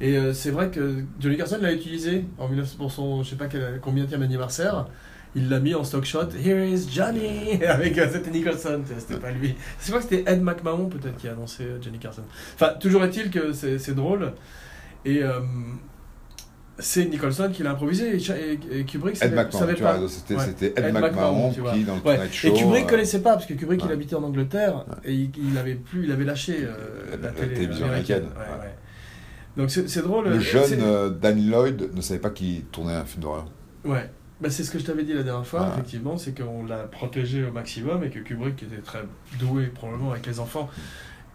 [0.00, 3.36] Et euh, c'est vrai que Johnny Carson l'a utilisé en 1900 pour son, je sais
[3.36, 4.86] pas quel, combien de anniversaire.
[5.34, 6.28] Il l'a mis en stock shot.
[6.44, 9.56] Here is Johnny avec euh, c'était Nicholson, c'était pas lui.
[9.80, 12.22] Je crois que c'était Ed McMahon peut-être qui a annoncé Johnny Carson.
[12.54, 14.32] Enfin, toujours est-il que c'est c'est drôle.
[15.04, 15.40] Et euh,
[16.78, 19.98] c'est Nicholson qui l'a improvisé et, et- Kubrick Ed McMahon, savait tu pas.
[19.98, 20.48] vois, c'était Ouais.
[20.62, 22.16] Ed, Ed McMahon, qui, dans le Ouais.
[22.16, 22.48] Tonight Show...
[22.48, 25.58] Et Kubrick euh, connaissait pas parce que Kubrick il habitait en Angleterre et il, il
[25.58, 26.72] avait plus, il avait lâché euh,
[27.10, 28.24] La- la, la télé télévision américaine.
[29.56, 30.28] Donc c'est drôle.
[30.28, 33.46] Le euh, jeune euh, Danny Lloyd ne savait pas qu'il tournait un film d'horreur.
[33.84, 34.08] Ouais,
[34.40, 37.44] bah, c'est ce que je t'avais dit la dernière fois, effectivement, c'est qu'on l'a protégé
[37.44, 39.00] au maximum et que Kubrick était très
[39.38, 40.70] doué probablement avec les enfants,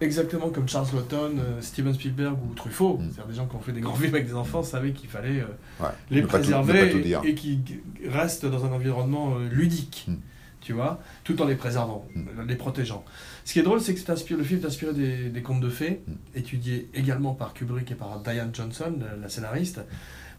[0.00, 3.02] exactement comme Charles Lawton, euh, Steven Spielberg ou Truffaut, Mm.
[3.06, 5.40] c'est-à-dire des gens qui ont fait des grands films avec des enfants savaient qu'il fallait
[5.40, 5.46] euh,
[5.84, 5.88] Ouais.
[6.10, 7.60] les préserver tout et, et qui
[8.06, 10.04] restent dans un environnement euh, ludique.
[10.08, 10.14] Mm.
[10.60, 12.46] Tu vois, tout en les préservant, Mm.
[12.48, 13.04] les protégeant.
[13.44, 15.68] Ce qui est drôle, c'est que inspiré- le film est inspiré des, des contes de
[15.70, 16.02] fées,
[16.34, 18.92] étudiés également par Kubrick et par Diane Johnson,
[19.22, 19.80] la- scénariste,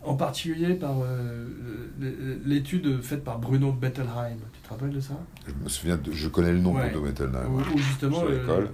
[0.01, 1.45] en particulier par euh,
[2.45, 4.37] l'étude faite par Bruno Bettelheim.
[4.53, 5.13] Tu te rappelles de ça?
[5.47, 6.91] Je me souviens, de, je connais le nom Ouais.
[6.91, 8.69] pour Metal Où, où justement, Sur le- l'école.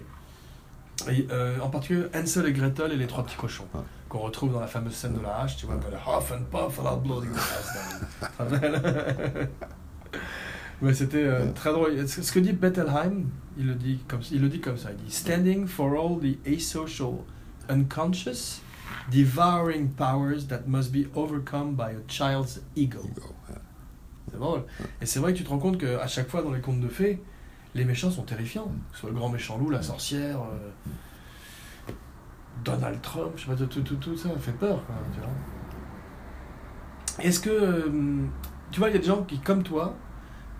[1.10, 3.82] Et, euh, en particulier Hansel et Gretel et les trois petits cochons, Ouais.
[4.10, 6.80] qu'on retrouve dans la fameuse scène de la hache, tu vois, le huff and puff
[6.80, 7.28] and bloody
[10.82, 12.06] Ouais, c'était euh, très drôle.
[12.08, 13.26] Ce ce que dit Bettelheim,
[13.58, 14.90] il le dit comme, il le dit comme ça.
[14.92, 17.20] Il dit Standing for all the asocial,
[17.70, 18.62] unconscious,
[19.10, 23.10] devouring powers that must be overcome by a child's ego.
[24.30, 24.64] C'est drôle.
[25.02, 26.90] Et c'est vrai que tu te rends compte qu'à chaque fois dans les contes de
[26.90, 27.22] fées,
[27.76, 28.72] les méchants sont terrifiants.
[28.90, 31.92] Que ce soit le grand méchant loup, la sorcière, euh,
[32.64, 34.82] Donald Trump, je sais pas, tout, tout, tout, tout ça fait peur.
[37.20, 37.50] Est-ce que.
[37.50, 38.24] euh,
[38.72, 39.96] tu vois, il y a des gens qui, comme toi,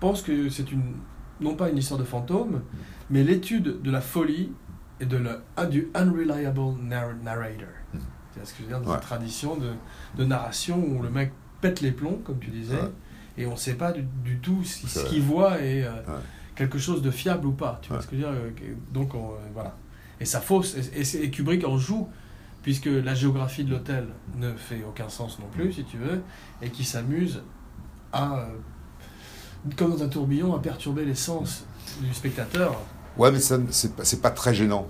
[0.00, 0.94] pensent que c'est une.
[1.38, 2.62] Non pas une histoire de fantôme,
[3.10, 4.52] mais l'étude de la folie
[5.00, 5.20] et de
[5.68, 7.68] du unreliable narr- narrator.
[7.92, 7.98] Mm.
[8.34, 8.94] C'est ce que je veux dire, Ouais.
[8.94, 9.72] cette tradition de,
[10.16, 12.90] de narration où le mec pète les plombs, comme tu disais, Ouais.
[13.36, 16.20] et on ne sait pas du, du tout si ce qu'il voit est euh, Ouais.
[16.56, 17.78] Quelque chose de fiable ou pas.
[17.82, 19.76] Tu vois ce que je veux dire euh, Donc, on, euh, voilà.
[20.18, 20.74] Et ça fausse.
[20.94, 22.08] Et, Kubrick en joue,
[22.62, 26.22] puisque la géographie de l'hôtel ne fait aucun sens non plus, si tu veux,
[26.62, 27.42] et qui s'amuse
[28.12, 28.46] à, euh,
[29.76, 31.64] comme dans un tourbillon, à perturber les sens
[32.00, 32.80] du spectateur.
[33.16, 34.88] Ouais, mais c'est pas, c'est pas très gênant.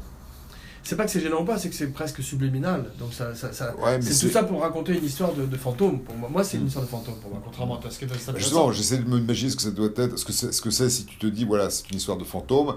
[0.87, 2.85] C'est pas que c'est gênant ou pas, c'est que c'est presque subliminal.
[3.01, 5.57] Donc ça, ça, ça- Ouais, mais c'est tout ça pour raconter une histoire de, de
[5.57, 5.99] fantôme.
[6.01, 7.91] Pour moi, moi c'est une histoire de fantôme pour moi, contrairement à toi.
[7.91, 10.53] Ce que ça Justement, j'essaie de m'imaginer ce que ça doit être, ce que c'est,
[10.53, 12.77] ce que c'est si tu te dis, voilà, c'est une histoire de fantôme.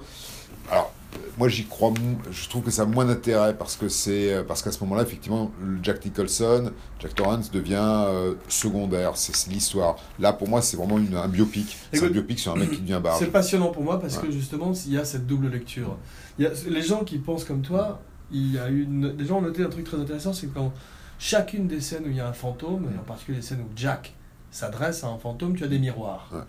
[0.72, 0.92] Alors,
[1.38, 1.92] moi, j'y crois,
[2.32, 5.02] je trouve que ça a moins d'intérêt parce que c'est, euh, parce qu'à ce moment-là,
[5.04, 5.52] effectivement,
[5.82, 9.14] Jack Nicholson, Jack Torrance devient euh, secondaire.
[9.16, 9.96] C'est, l'histoire.
[10.20, 11.76] Là, pour moi, c'est vraiment une- un biopic.
[11.94, 13.18] C'est un biopic sur un mec qui devient barbe.
[13.20, 14.28] C'est passionnant pour moi parce Ouais.
[14.28, 15.96] que justement, il y a cette double lecture.
[16.44, 18.00] Y a, les gens qui pensent comme toi,
[18.32, 20.72] il y a une, les gens ont noté un truc très intéressant, c'est que quand
[21.18, 23.70] chacune des scènes où il y a un fantôme, et en particulier les scènes où
[23.76, 24.14] Jack
[24.52, 26.40] s'adresse à un fantôme, tu as des miroirs Ouais.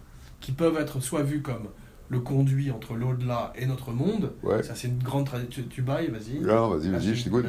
[0.41, 1.69] qui peuvent être soit vus comme
[2.09, 4.33] le conduit entre l'au-delà et notre monde.
[4.43, 4.63] Ouais.
[4.65, 5.63] Ça, c'est une grande tradition.
[5.63, 6.39] Tu, tu bailles, vas-y.
[6.43, 7.47] Vas-y, vas-y, je t'écoute.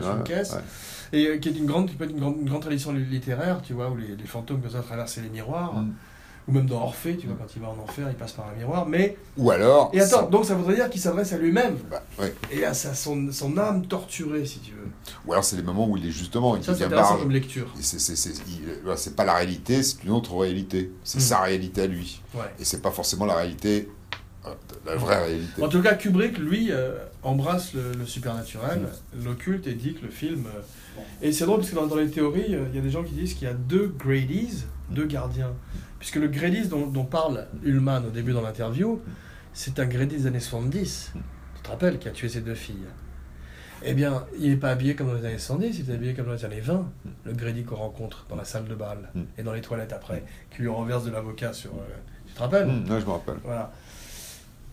[1.14, 3.04] Et euh, qui est une grande, qui peut être une grande, une grande tradition li-
[3.06, 5.74] littéraire, tu vois, où les, les fantômes peuvent traverser les miroirs.
[5.82, 5.94] Mm.
[6.52, 8.58] Ou même dans Orphée, tu vois, quand il va en enfer, il passe par un
[8.58, 8.86] miroir.
[8.86, 9.90] Mais Ou alors.
[9.94, 12.34] et attends, ça- donc ça voudrait dire qu'il s'adresse à lui-même bah, ouais.
[12.52, 14.90] et à sa, son, son âme torturée, si tu veux.
[15.26, 17.68] Ou alors, c'est les moments où il est justement, il Ça, c'est intéressant comme lecture.
[17.80, 20.92] Et c'est, pas la réalité, c'est une autre réalité.
[21.04, 21.22] C'est Mm.
[21.22, 22.22] sa réalité à lui.
[22.34, 22.42] Ouais.
[22.60, 23.90] Et c'est pas forcément la réalité,
[24.46, 24.50] euh,
[24.86, 25.62] la vraie réalité.
[25.64, 28.82] En tout cas, Kubrick, lui, euh, embrasse le, le supernaturel,
[29.24, 30.46] l'occulte, et dit que le film.
[30.48, 32.90] euh, Et c'est drôle parce que dans, dans les théories, euh, il y a des
[32.90, 35.54] gens qui disent qu'il y a deux Grady's, deux gardiens.
[36.02, 39.02] Puisque le Grady's dont, dont parle Ullman au début dans l'interview,
[39.54, 41.14] c'est un Grady's des années 70.
[41.56, 42.88] Tu te rappelles, qui a tué ses deux filles.
[43.84, 46.26] Eh bien, il n'est pas habillé comme dans les années 70, il est habillé comme
[46.26, 46.88] dans les années 20.
[47.26, 49.22] Le Grady qu'on rencontre dans la salle de bal Mm.
[49.38, 51.72] et dans les toilettes après, qui lui renverse de l'avocat sur.
[51.72, 51.86] euh,
[52.28, 53.38] tu te rappelles Hum, ouais, je me rappelle.
[53.44, 53.72] voilà.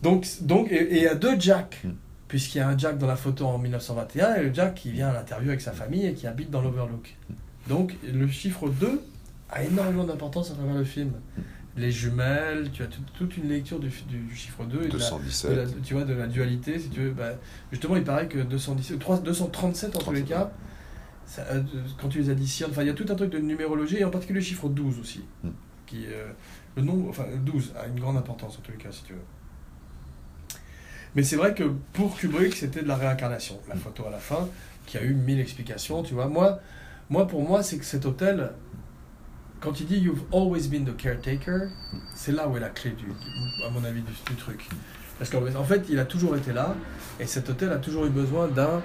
[0.02, 1.90] Donc, donc et il y a deux Jack, Mm.
[2.28, 5.08] puisqu'il y a un Jack dans la photo en 1921 et le Jack qui vient
[5.08, 7.16] à l'interview avec sa famille et qui habite dans l'Overlook.
[7.68, 9.02] Donc le chiffre 2
[9.50, 11.12] a énormément d'importance à travers le film.
[11.76, 15.10] Les jumelles, tu as tout- toute une lecture du, du- chiffre 2 et de la,
[15.10, 15.50] 217.
[15.50, 17.10] de la- tu vois, de la dualité, si tu veux.
[17.12, 17.30] Bah,
[17.70, 20.50] justement, il paraît que 217, 3 237 en tous les 37, cas,
[21.24, 21.62] ça, euh,
[22.00, 24.40] quand tu les additionnes, il y a tout un truc de numérologie, et en particulier
[24.40, 25.24] le chiffre 12 aussi.
[25.44, 25.48] Mm.
[25.86, 26.26] Qui, euh,
[26.76, 29.18] le nombre, enfin, 12 a une grande importance en tous les cas, si tu veux.
[31.14, 33.58] Mais c'est vrai que pour Kubrick, c'était de la réincarnation.
[33.68, 34.48] La photo à la fin,
[34.86, 36.26] qui a eu mille explications, tu vois.
[36.28, 36.60] Moi,
[37.08, 38.50] moi pour moi, c'est que cet hôtel,
[39.60, 41.68] quand il dit You've always been the caretaker,
[42.14, 43.06] c'est là où est la clé, du,
[43.64, 44.68] à mon avis, du, truc.
[45.18, 46.76] Parce qu'en en fait, il a toujours été là,
[47.18, 48.82] et cet hôtel a toujours eu besoin d'un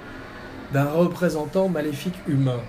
[0.72, 2.60] d'un représentant maléfique humain,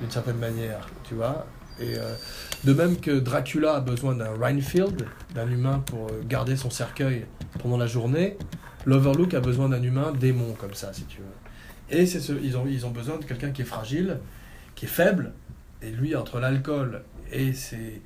[0.00, 1.46] d'une certaine manière, tu vois.
[1.80, 2.14] Et euh,
[2.62, 7.26] de même que Dracula a besoin d'un Reinfield, d'un humain pour euh, garder son cercueil
[7.60, 8.36] pendant la journée,
[8.86, 11.98] l'Overlook a besoin d'un humain démon comme ça, si tu veux.
[11.98, 14.18] Et c'est ce, ils, ont, ils ont besoin de quelqu'un qui est fragile,
[14.76, 15.32] qui est faible,
[15.82, 18.02] et lui, entre l'alcool et ses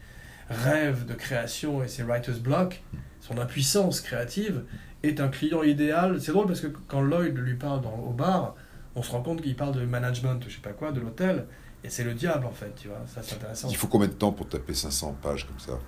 [0.49, 2.83] rêves de création et ses writer's block,
[3.21, 4.65] son impuissance créative,
[5.03, 6.21] est un client idéal.
[6.21, 8.55] C'est drôle parce que quand Lloyd lui parle dans, au bar,
[8.95, 11.47] on se rend compte qu'il parle de management, je sais pas quoi, de l'hôtel,
[11.83, 13.03] et c'est le diable en fait, tu vois.
[13.07, 13.69] Ça, c'est intéressant.
[13.69, 15.79] Il faut combien de temps pour taper 500 pages comme ça?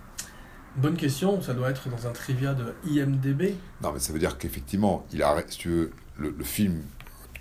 [0.77, 3.55] Bonne question, ça doit être dans un trivia de IMDB.
[3.83, 6.83] Non, mais ça veut dire qu'effectivement, il a, si tu veux, le, le film,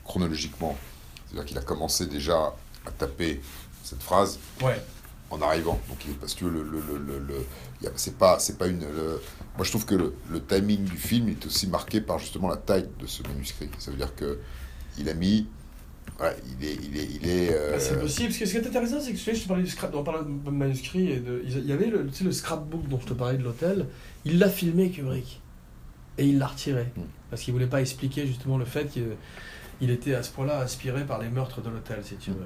[0.05, 0.77] chronologiquement,
[1.25, 2.53] c'est-à-dire qu'il a commencé déjà
[2.85, 3.41] à taper
[3.83, 4.81] cette phrase Ouais.
[5.29, 5.79] En arrivant.
[5.89, 7.45] Donc, parce que le, le, le, le,
[7.95, 8.79] c'est pas, c'est pas une.
[8.81, 9.21] le-
[9.57, 12.57] moi, je trouve que le, le timing du film est aussi marqué par justement la
[12.57, 13.69] taille de ce manuscrit.
[13.79, 14.39] Ça veut dire que
[14.97, 15.47] il a mis,
[16.17, 17.49] voilà, il est, il est, il est.
[17.53, 18.27] euh, Bah, c'est possible.
[18.29, 19.93] Parce que ce qui est intéressant, c'est que tu sais, je te parlais du scrap,
[19.95, 22.99] on parlait de manuscrit et de, il y avait le, tu sais, le scrapbook dont
[22.99, 23.87] je te parlais de l'hôtel.
[24.25, 25.41] Il l'a filmé Kubrick
[26.17, 27.01] et il l'a retiré Mm.
[27.29, 31.19] parce qu'il voulait pas expliquer justement le fait qu'il était à ce point-là inspiré par
[31.21, 32.37] les meurtres de l'hôtel, si tu veux.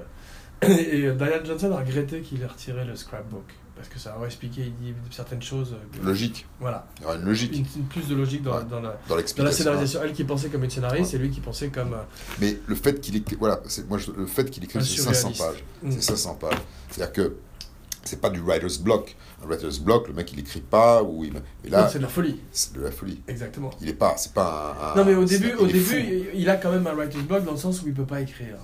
[0.62, 3.44] Et euh, Diane Johnson a regretté qu'il ait retiré le scrapbook
[3.76, 5.72] parce que ça aurait expliqué il dit certaines choses.
[5.72, 6.46] euh, que- Logique.
[6.60, 6.86] Voilà.
[6.98, 8.64] Il y aura une logique Une, une plus de logique dans, Ouais.
[8.68, 10.00] dans la, dans dans la scénarisation.
[10.04, 11.94] Elle qui pensait comme une scénariste et lui qui pensait comme.
[11.94, 12.02] euh,
[12.40, 14.96] Mais le fait qu'il écrit, voilà, c'est moi je- le fait qu'il écrive Un ces
[15.00, 15.42] 500 surréaliste.
[15.42, 15.90] pages, Mm.
[15.92, 16.58] c'est 500 pages.
[16.90, 17.36] C'est-à-dire que
[18.04, 19.16] c'est pas du writer's block.
[19.42, 21.30] Un writer's block, le mec il écrit pas ou il.
[21.64, 22.38] Et non, là, c'est de la folie.
[22.52, 23.22] c'est de la folie.
[23.28, 23.70] Exactement.
[23.80, 24.92] Il est pas, c'est pas un.
[24.92, 25.96] un- Non mais au c'est- début, il au début, fou.
[26.34, 28.56] il a quand même un writer's block dans le sens où il peut pas écrire.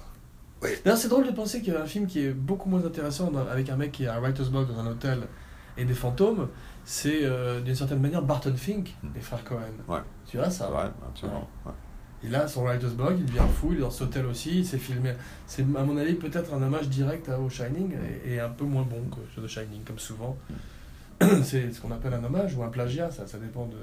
[0.62, 0.78] Ouais.
[0.84, 3.30] D'ailleurs, c'est drôle de penser qu'il y a un film qui est beaucoup moins intéressant
[3.30, 5.20] dans- avec un mec qui a un writer's block dans un hôtel
[5.76, 6.48] et des fantômes.
[6.84, 9.08] C'est euh, d'une certaine manière Barton Fink, Mm.
[9.14, 9.58] les frères Cohen.
[9.88, 9.98] Ouais.
[10.26, 10.68] Tu vois ça?
[10.68, 11.48] Vrai, absolument.
[11.66, 11.72] ouais.
[12.22, 14.66] Il a son writer's block, il devient fou, il est dans cet hôtel aussi, il
[14.66, 15.12] s'est filmé.
[15.46, 17.92] C'est à mon avis peut-être un hommage direct à- au Shining
[18.24, 20.36] et, et un peu moins bon que The Shining, comme souvent.
[21.44, 23.76] C'est ce qu'on appelle un hommage ou un plagiat, ça, ça dépend de,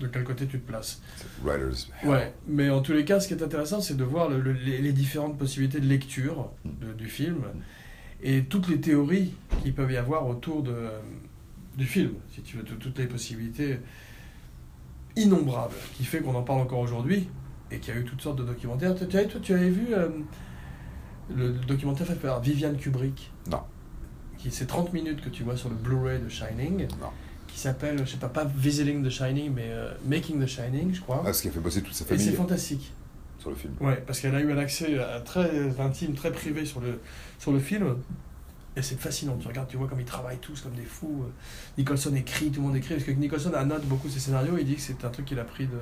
[0.00, 1.00] de quel côté tu te places.
[1.42, 1.88] Writer's.
[2.04, 4.52] Ouais, mais en tous les cas, ce qui est intéressant, c'est de voir le- le-
[4.52, 7.42] les, différentes possibilités de lecture de- du film
[8.22, 10.76] et toutes les théories qu'il peuvent y avoir autour de,
[11.76, 13.78] du film, si tu veux, tout- toutes les possibilités
[15.16, 17.28] innombrables qui fait qu'on en parle encore aujourd'hui
[17.70, 18.94] et qu'il y a eu toutes sortes de documentaires.
[18.94, 20.08] Tu, toi, tu avais vu euh,
[21.34, 23.30] le, le documentaire fait par Viviane Kubrick?
[23.50, 23.62] Non.
[24.38, 27.08] qui C'est 30 minutes que tu vois sur le Blu-ray de Shining, Non.
[27.52, 31.00] Qui s'appelle, je sais pas, pas Visiting the Shining, mais euh, Making the Shining, je
[31.00, 31.22] crois.
[31.26, 32.92] Ah, ce qui a fait bosser toute sa et c'est famille fantastique.
[33.38, 33.74] sur le film.
[33.80, 37.00] Ouais, parce qu'elle a eu un accès euh, très intime, très privé sur le,
[37.38, 37.96] sur le film.
[38.74, 39.36] Et c'est fascinant.
[39.38, 41.26] Tu regardes, tu vois comme ils travaillent tous comme des fous.
[41.76, 42.94] Nicholson écrit, tout le monde écrit.
[42.94, 44.56] Parce que Nicholson annote beaucoup ses scénarios.
[44.58, 45.76] Il dit que c'est un truc qu'il a pris de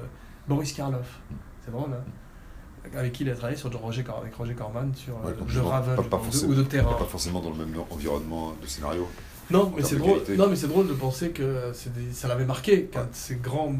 [0.48, 1.20] Boris Karloff.
[1.64, 5.28] C'est drôle, hein Avec qui il a travaillé sur Roger, avec Roger Corman sur euh,
[5.28, 6.96] Ouais, pas- pas crois, ou de- Terror.
[6.98, 9.06] Pas forcément dans le même environnement de scénario.
[9.50, 10.20] Non, mais c'est drôle.
[10.36, 13.00] Non, mais c'est drôle de penser que c'est des- ça l'avait marqué, Ouais.
[13.12, 13.74] ces grands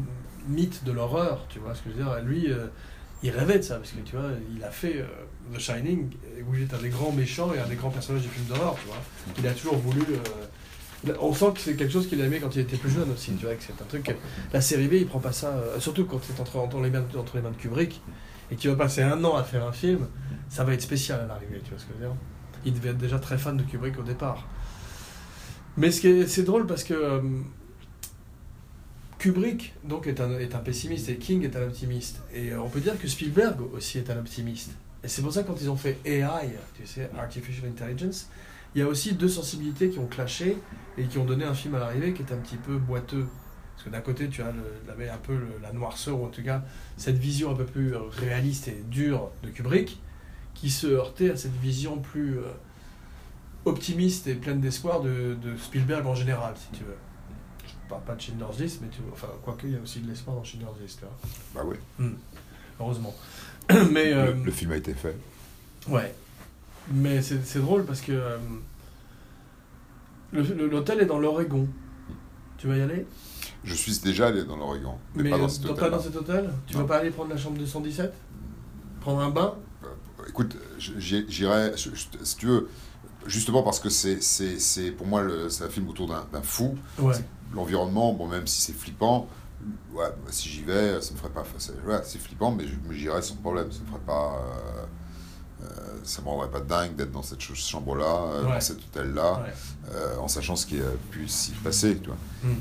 [0.47, 2.19] mythes de l'horreur, tu vois ce que je veux dire.
[2.23, 2.67] Lui, euh,
[3.23, 5.05] il rêvait de ça parce que tu vois, il a fait euh,
[5.55, 6.09] The Shining,
[6.49, 8.75] où il est un des grands méchants et un des grands personnages du film d'horreur,
[8.81, 8.97] tu vois.
[9.39, 10.01] Il a toujours voulu.
[10.01, 13.31] euh, on sent que c'est quelque chose qu'il aimait quand il était plus jeune aussi,
[13.33, 14.15] tu vois, que c'est un truc.
[14.53, 17.37] La série B, il prend pas ça, surtout quand c'est entre, entre, les mains, entre
[17.37, 18.01] les mains de Kubrick
[18.51, 20.07] et qu'il va passer un an à faire un film,
[20.49, 22.15] ça va être spécial à l'arrivée, tu vois ce que je veux dire.
[22.65, 24.47] Il devait être déjà très fan de Kubrick au départ.
[25.77, 27.21] Mais ce c'est drôle parce que euh,
[29.19, 32.21] Kubrick donc est un, est un pessimiste et King est un optimiste.
[32.33, 34.71] Et euh, on peut dire que Spielberg aussi est un optimiste.
[35.03, 38.29] Et c'est pour ça que quand ils ont fait AI, tu sais, Artificial Intelligence,
[38.75, 40.57] il y a aussi deux sensibilités qui ont clashé
[40.97, 43.27] et qui ont donné un film à l'arrivée qui est un petit peu boiteux.
[43.75, 46.63] Parce que d'un côté, tu as un peu la noirceur, ou en tout cas
[46.97, 49.99] cette vision un peu plus euh, réaliste et dure de Kubrick,
[50.53, 52.39] qui se heurtait à cette vision plus
[53.65, 56.95] optimiste et pleine d'espoir de, de Spielberg en général, si tu veux.
[57.65, 59.99] Je parle pas de Schindler's List, mais tu vois, enfin, quoique il y a aussi
[59.99, 61.63] de l'espoir dans Schindler's List, tu vois.
[61.63, 62.07] Bah oui.
[62.79, 63.13] heureusement.
[63.91, 65.15] mais, euh, Le, le film a été fait.
[65.89, 66.13] ouais.
[66.91, 68.37] Mais c'est drôle parce que euh,
[70.33, 71.67] l'hôtel est dans l'Oregon.
[72.57, 73.05] Tu vas y aller?
[73.63, 76.49] Je suis déjà allé dans l'Oregon, mais, Mais pas dans euh, pas dans cet hôtel?
[76.67, 76.81] Tu Non.
[76.81, 78.11] vas pas aller prendre la chambre 217
[79.01, 79.55] Prendre un bain?
[80.27, 82.69] Écoute, j'y- j'irai, si tu veux,
[83.27, 84.19] justement parce que c'est,
[84.91, 86.77] pour moi, le- c'est un film autour d'un, fou.
[86.99, 87.15] Ouais.
[87.53, 89.27] L'environnement, bon, même si c'est flippant,
[89.93, 91.43] ouais, bah, si j'y vais, ça me ferait pas.
[91.87, 93.71] ouais, c'est flippant, mais j'irai sans problème.
[93.71, 94.39] Ça me ferait pas.
[94.39, 94.85] euh,
[95.63, 98.53] euh, ça me rendrait pas dingue d'être dans cette ch- chambre-là, euh, Ouais.
[98.53, 99.45] dans cet hôtel-là,
[99.93, 102.17] euh, en sachant ce qui a pu s'y passer, tu vois.
[102.43, 102.55] Hmm.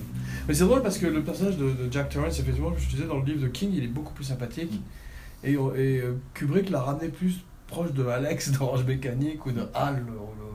[0.46, 3.06] Mais c'est drôle parce que le personnage de, de Jack Torrance, effectivement, je te disais,
[3.06, 4.72] dans le livre de King, il est beaucoup plus sympathique.
[4.72, 5.46] Mm.
[5.46, 6.02] Et, et
[6.34, 7.36] Kubrick l'a ramené plus
[7.68, 10.49] proche de Alex d'Orange Mécanique ou de Hal, le- le- le-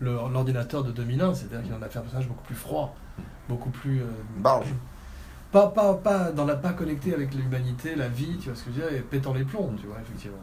[0.00, 1.34] l'ordinateur de 2001.
[1.34, 2.94] C'est-à-dire qu'il en a fait un personnage beaucoup plus froid,
[3.48, 4.00] beaucoup plus.
[4.00, 4.06] euh,
[4.38, 4.68] Barge.
[5.52, 8.70] Pas, pas, pas, dans la, pas connecté avec l'humanité, la vie, tu vois ce que
[8.74, 10.36] je veux dire, et pétant les plombs, tu vois, effectivement.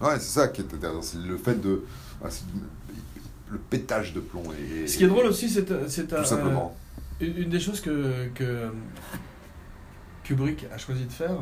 [0.00, 1.02] Ouais, c'est ça qui est intéressant.
[1.02, 1.84] C'est le fait de.
[2.28, 2.44] c'est
[3.50, 4.44] le pétage de plomb.
[4.52, 6.76] Et, Ce qui est drôle aussi, c'est c'est Tout un- simplement.
[7.20, 8.70] Une une des choses que, que
[10.24, 11.32] Kubrick a choisi de faire,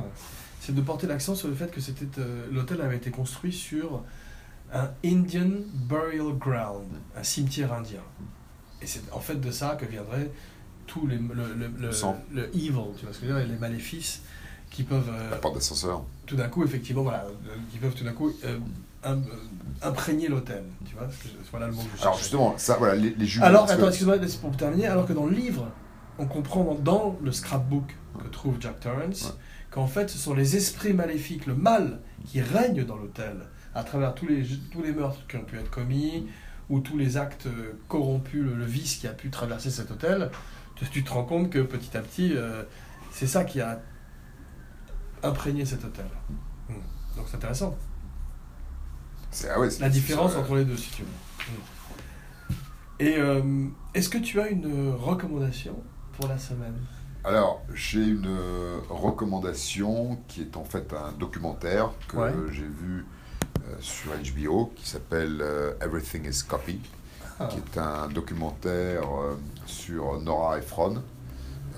[0.60, 4.02] c'est de porter l'accent sur le fait que c'était euh, l'hôtel avait été construit sur
[4.72, 5.50] un Indian
[5.88, 8.00] Burial Ground, un cimetière indien.
[8.82, 10.30] Et c'est en fait de ça que viendrait
[10.86, 11.90] tout les, le, le, le,
[12.34, 14.22] Le evil, tu vois ce que je veux dire, et les maléfices
[14.70, 16.02] qui peuvent euh, La porte d'ascenseur.
[16.26, 18.58] tout d'un coup, effectivement, voilà, euh, qui peuvent tout d'un coup euh,
[19.04, 19.22] im-
[19.82, 21.08] imprégner l'hôtel, tu vois,
[21.50, 23.46] voilà le mot que je Alors justement, ça, voilà, les, les jumeaux.
[23.46, 25.68] Alors, parce que- attends, excuse-moi, pour terminer, alors que dans le livre,
[26.18, 29.30] on comprend dans, dans le scrapbook que trouve Jack Torrance Ouais.
[29.70, 33.36] qu'en fait, ce sont les esprits maléfiques, le mal qui règne dans l'hôtel,
[33.78, 36.26] à travers tous les, tous les meurtres qui ont pu être commis,
[36.68, 40.30] ou tous les actes euh, corrompus, le, le vice qui a pu traverser cet hôtel,
[40.74, 42.62] tu, tu te rends compte que petit à petit, euh,
[43.12, 43.80] c'est ça qui a
[45.22, 46.06] imprégné cet hôtel.
[46.68, 46.74] Hmm.
[47.16, 47.76] Donc c'est intéressant.
[49.48, 51.08] ah ouais, La différence entre les deux, si tu veux.
[53.00, 55.80] Et euh, est-ce que tu as une recommandation
[56.12, 56.74] pour la semaine?
[57.24, 58.28] Alors, j'ai une
[58.90, 62.32] recommandation qui est en fait un documentaire que Ouais.
[62.50, 63.06] j'ai vu
[63.80, 66.80] sur HBO qui s'appelle euh, Everything is Copy,
[67.40, 67.46] Ah.
[67.48, 71.02] qui est un documentaire euh, sur Nora Ephron.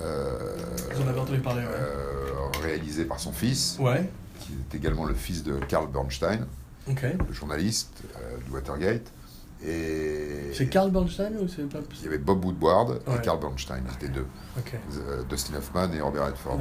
[0.02, 0.56] euh,
[0.96, 1.68] J'en avais entendu parler, ouais.
[1.72, 2.32] euh,
[2.62, 4.08] réalisé par son fils, Ouais,
[4.40, 6.46] qui est également le fils de Carl Bernstein,
[6.88, 9.12] le journaliste euh, de Watergate.
[9.62, 13.16] Et C'est Carl Bernstein ou c'est pas il y avait Bob Woodward Ouais.
[13.18, 14.24] et Carl Bernstein, ils étaient deux,
[14.56, 16.56] euh, Dustin Hoffman et Robert Redford.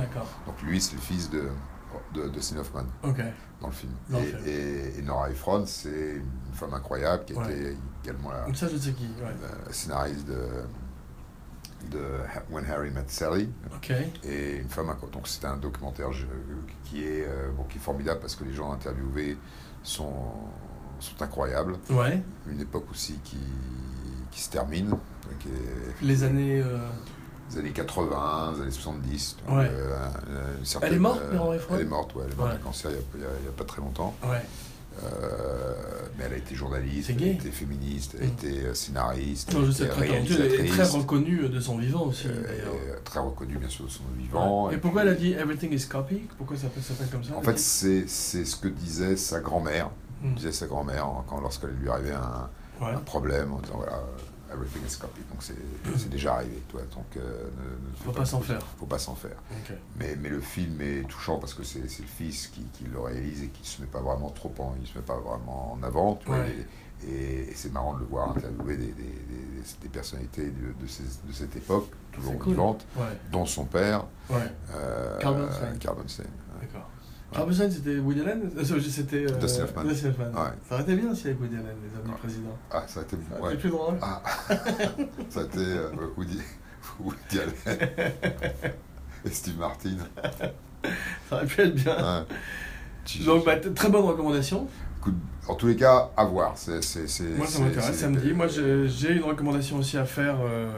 [0.46, 1.44] Donc lui, c'est le fils de,
[2.14, 3.92] de Dustin Hoffman dans le film.
[4.10, 4.42] Dans le et, film.
[4.48, 7.44] et- et Nora Ephron, c'est une femme incroyable qui Ouais.
[7.52, 9.36] était également la, donc ça je sais qui, ouais.
[9.68, 10.48] la scénariste de,
[11.92, 12.00] de
[12.52, 13.50] When Harry Met Sally.
[14.24, 14.94] Et une femme.
[15.12, 16.10] Donc c'est un documentaire
[16.86, 19.38] qui est, euh, bon, qui est formidable parce que les gens interviewés
[19.84, 20.14] sont,
[21.00, 21.76] sont incroyables.
[21.90, 22.22] ouais.
[22.48, 23.38] Une époque aussi qui,
[24.32, 25.00] qui se termine, donc,
[26.02, 26.62] Les années...
[26.62, 26.80] euh,
[27.52, 29.38] les années 80, les années 70.
[29.48, 29.68] donc, Ouais.
[29.70, 30.08] euh,
[30.60, 32.50] une certaine- Elle est morte, euh, Nora Ephron Elle est morte, ouais, elle est morte
[32.52, 32.58] Ouais.
[32.58, 34.16] d'un cancer il n'y a, pas très longtemps.
[34.24, 34.42] Ouais,
[35.04, 35.74] Euh,
[36.18, 38.34] mais elle a été journaliste, elle a été féministe, elle a Mm.
[38.34, 42.32] été euh, scénariste, non, elle elle est très réalisatrice, reconnue de son vivant aussi, euh,
[42.32, 44.68] euh, très reconnue bien sûr de son vivant.
[44.68, 44.76] Ouais.
[44.76, 47.58] Et pourquoi elle a dit Everything is copy Pourquoi ça s'appelle comme ça En fait,
[47.58, 49.90] c'est ce que disait sa grand-mère.
[50.22, 50.34] Hmm.
[50.36, 52.50] Disait sa grand-mère quand lorsqu'elle lui arrivait un,
[52.82, 52.92] Ouais.
[52.92, 54.02] un problème en disant voilà,
[54.54, 55.22] everything is copy.
[55.32, 56.82] Donc c'est déjà arrivé, toi.
[56.94, 57.22] Donc euh,
[57.58, 58.62] ne, ne Faut pas s'en faire.
[58.80, 59.38] Faut pas s'en faire.
[59.52, 59.76] Ok.
[59.98, 63.44] Mais, mais le film est touchant parce que c'est le fils qui, qui le réalise
[63.44, 66.16] et qui se met pas vraiment trop en, il se met pas vraiment en avant.
[66.16, 66.50] Tu vois, Ouais.
[66.60, 66.66] et
[67.02, 70.86] et- et c'est marrant de le voir interviewer des, des, des, des personnalités de, de,
[70.86, 72.52] ces- de cette époque, toujours C'est cool.
[72.52, 74.36] vivantes, Ouais, dont son père, ouais,
[74.76, 76.68] euh, Bernstein, ouais.
[76.68, 76.90] d'accord.
[77.32, 79.26] Carl Bernstein, c'était Woody Allen Euh, C'était.
[79.32, 79.84] euh, Dustin Hoffman.
[79.84, 80.26] Dustin Hoffman.
[80.26, 80.50] Ouais.
[80.68, 82.14] Ça aurait été bien si avec Woody Allen, les hommes Ouais.
[82.14, 82.58] du président.
[82.72, 83.54] Ah, ça a été, Ça aurait ouais.
[83.54, 83.96] été plus drôle.
[84.02, 84.22] Ah,
[85.30, 86.40] ça a été euh, Woody,
[87.00, 87.80] Woody Allen
[89.26, 89.98] et Steve Martin.
[91.30, 92.26] Ça aurait pu être bien.
[93.26, 94.68] Donc, bah, très bonne recommandation.
[95.00, 95.16] Écoute,
[95.48, 96.54] en tous les cas, à voir.
[96.58, 98.34] C'est, c'est, c'est, Moi, ça m'intéresse samedi.
[98.34, 100.70] Moi, j'ai j'ai une recommandation aussi à faire euh,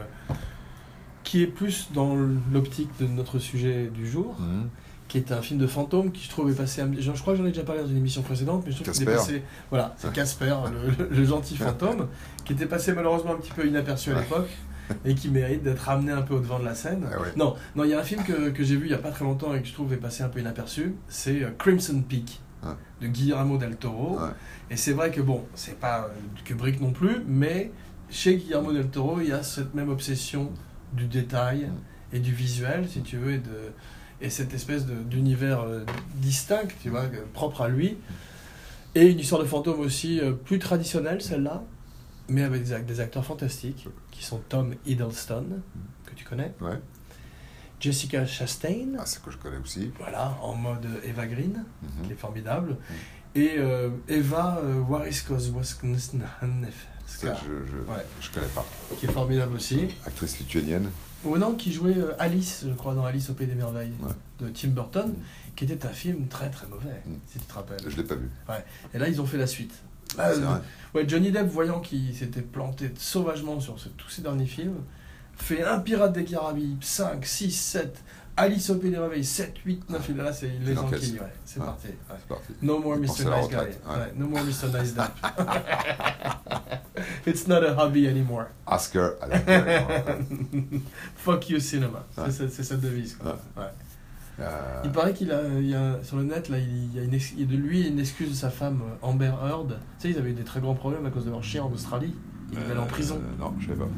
[1.24, 2.14] qui est plus dans
[2.52, 4.68] l'optique de notre sujet du jour, Mhm.
[5.12, 6.82] Qui est un film de fantôme qui, je trouve, est passé.
[6.98, 9.02] Je, crois que j'en ai déjà parlé dans une émission précédente, mais je trouve qu'il
[9.02, 9.42] est passé.
[9.68, 10.54] Voilà, c'est Casper,
[11.10, 12.08] le, gentil fantôme,
[12.46, 14.48] qui était passé malheureusement un petit peu inaperçu à l'époque
[15.04, 17.06] et qui mérite d'être ramené un peu au devant de la scène.
[17.12, 17.28] Ah ouais.
[17.36, 19.10] Non, non, il y a un film que, que j'ai vu il n'y a pas
[19.10, 22.40] très longtemps et que je trouve est passé un peu inaperçu, c'est euh, Crimson Peak
[23.02, 24.18] de Guillermo del Toro.
[24.18, 24.30] Ouais.
[24.70, 27.70] Et c'est vrai que bon, c'est pas euh, Kubrick non plus, mais
[28.08, 30.50] chez Guillermo del Toro, il y a cette même obsession
[30.94, 31.68] du détail
[32.14, 33.72] et du visuel, si tu veux, et, de,
[34.22, 35.84] et cette espèce d'univers euh,
[36.16, 37.98] distinct, tu vois, euh, propre à lui.
[38.94, 41.62] Et une histoire de fantôme aussi euh, plus traditionnelle, celle-là,
[42.28, 45.44] mais avec des, act- des acteurs fantastiques, qui sont Tom Hiddleston,
[46.06, 46.78] que tu connais, Ouais.
[47.80, 49.90] Jessica Chastain, Ah, c'est que je connais aussi.
[49.98, 52.06] voilà, en mode Eva Green, Mhm.
[52.06, 52.76] qui est formidable,
[53.34, 55.88] et euh, Eva Ça, Wariskowska,
[57.44, 58.06] je, je, Ouais.
[58.20, 58.64] je connais pas.
[59.00, 59.88] qui est formidable aussi.
[60.06, 60.88] Actrice lituanienne.
[61.24, 64.10] Ou non, qui jouait euh, Alice, je crois, dans Alice au Pays des Merveilles, Ouais.
[64.40, 65.14] de Tim Burton, Mm.
[65.54, 67.12] qui était un film très très mauvais, Mm.
[67.26, 67.78] si tu te rappelles.
[67.86, 68.28] Je l'ai pas vu.
[68.94, 69.74] Et là, ils ont fait la suite.
[70.18, 70.60] Ah, Euh, vrai.
[70.94, 74.76] Ouais, Johnny Depp, voyant qu'il s'était planté sauvagement sur ce- tous ses derniers films,
[75.36, 78.02] fait un Pirate des Caraïbes, 5, 6, 7,
[78.36, 81.18] Alice au Pays des Merveilles, 7, 8, 9, et là, c'est il les Il enquille,
[81.20, 81.66] ouais, c'est Ouais.
[81.66, 81.88] parti.
[81.88, 81.94] ouais.
[82.08, 82.52] C'est parti.
[82.62, 83.06] No more Il Mr.
[83.06, 84.18] Nice Guy.
[84.18, 84.80] no more Mr.
[84.80, 85.12] Nice Depp.
[87.26, 88.46] It's not a hobby anymore.
[88.66, 89.38] Oscar à la
[91.16, 92.06] Fuck you cinema.
[92.16, 92.30] Ouais.
[92.30, 93.16] C'est c'est cette devise.
[93.16, 93.38] quoi.
[94.40, 97.02] Euh, Il paraît qu'il a, il y a sur le net là, il y a
[97.02, 99.78] une ex- il y a de lui une excuse de sa femme euh, Amber Heard.
[100.00, 101.70] Tu sais, ils avaient eu des très grands problèmes à cause de leur chien en
[101.70, 102.14] Australie.
[102.52, 103.18] Il aller en prison.
[103.18, 103.88] euh, non, je sais pas.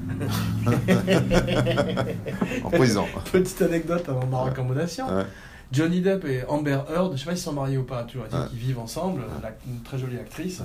[2.65, 3.05] en prison.
[3.33, 5.07] Petite anecdote avant ma recommandation.
[5.09, 5.25] Ouais.
[5.73, 8.27] Johnny Depp et Amber Heard, je sais pas s'ils sont mariés ou pas, tu vois,
[8.27, 8.47] Ouais.
[8.51, 9.23] qui vivent ensemble,
[9.67, 10.63] une très jolie actrice.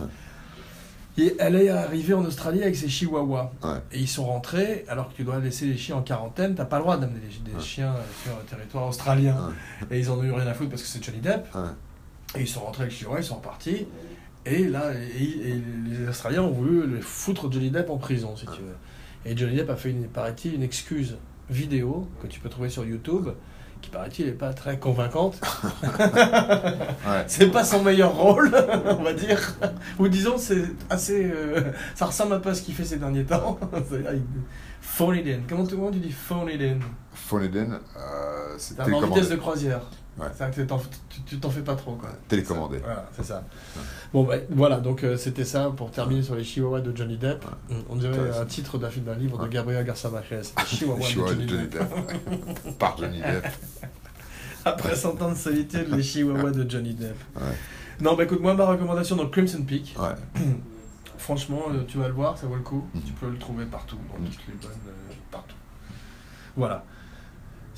[1.17, 3.51] Et elle est arrivée en Australie avec ses chihuahuas.
[3.63, 3.69] Ouais.
[3.91, 6.77] Et ils sont rentrés, alors que tu dois laisser les chiens en quarantaine, t'as pas
[6.77, 7.59] le droit d'amener des, Ouais.
[7.61, 9.35] chiens sur le territoire australien.
[9.89, 9.97] Ouais.
[9.97, 11.47] Et ils en ont eu rien à foutre parce que c'est Johnny Depp.
[12.35, 13.87] Et ils sont rentrés avec les chihuahuas, ils sont repartis.
[14.45, 18.45] Et là, et, et les Australiens ont voulu le foutre Johnny Depp en prison, si
[18.45, 18.75] tu veux.
[19.25, 21.17] Et Johnny Depp a fait, paraît-il, une excuse
[21.49, 23.29] vidéo que tu peux trouver sur YouTube,
[23.81, 25.39] qui paraît-il n'est pas très convaincante.
[27.07, 27.23] Ouais.
[27.27, 28.51] C'est pas son meilleur rôle,
[28.85, 29.55] on va dire.
[29.97, 31.31] Ou disons, c'est assez.
[31.31, 33.57] euh, ça ressemble un peu à ce qu'il fait ces derniers temps.
[34.81, 35.39] Phone it in.
[35.47, 36.79] Comment comment tu dis phone it in
[37.13, 39.81] Phone it in, euh, C'est c'était un en vitesse de croisière.
[40.19, 40.27] Ouais.
[40.35, 41.93] C'est-à-dire que tu t'en fais pas trop.
[41.93, 42.09] Quoi.
[42.27, 42.79] Télécommandé.
[42.79, 43.43] Voilà, c'est ça.
[44.13, 47.45] Bon, bah, voilà, donc euh, c'était ça pour terminer sur les chihuahuas de Johnny Depp.
[47.89, 49.47] On dirait un titre d'un film d'un livre de.
[49.47, 50.41] Gabriel Garcia Marquez.
[50.67, 51.71] Je de Johnny Johnny Depp.
[51.71, 52.77] Depp.
[52.77, 53.47] Par Johnny Depp.
[54.65, 57.17] Après 100 ans de solitude, les chihuahuas de Johnny Depp.
[58.01, 59.95] Non, bah écoute, moi, ma recommandation dans Crimson Peak,
[61.17, 62.87] franchement, euh, tu vas le voir, ça vaut le coup.
[62.93, 63.01] Mhm.
[63.05, 64.71] Tu peux le trouver partout, dans toutes les bonnes,
[65.31, 65.55] partout.
[66.55, 66.85] Voilà.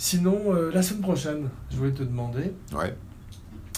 [0.03, 2.95] Sinon, euh, la semaine prochaine, je voulais te demander, Ouais.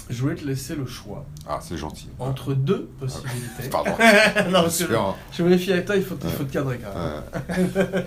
[0.09, 2.07] je voulais te laisser le choix Ah, c'est gentil.
[2.17, 3.67] entre deux possibilités.
[3.69, 3.91] Pardon.
[4.49, 4.93] non, parce que
[5.33, 7.69] je, méfie avec toi, il faut, il faut te cadrer quand même.
[7.75, 8.05] Ouais.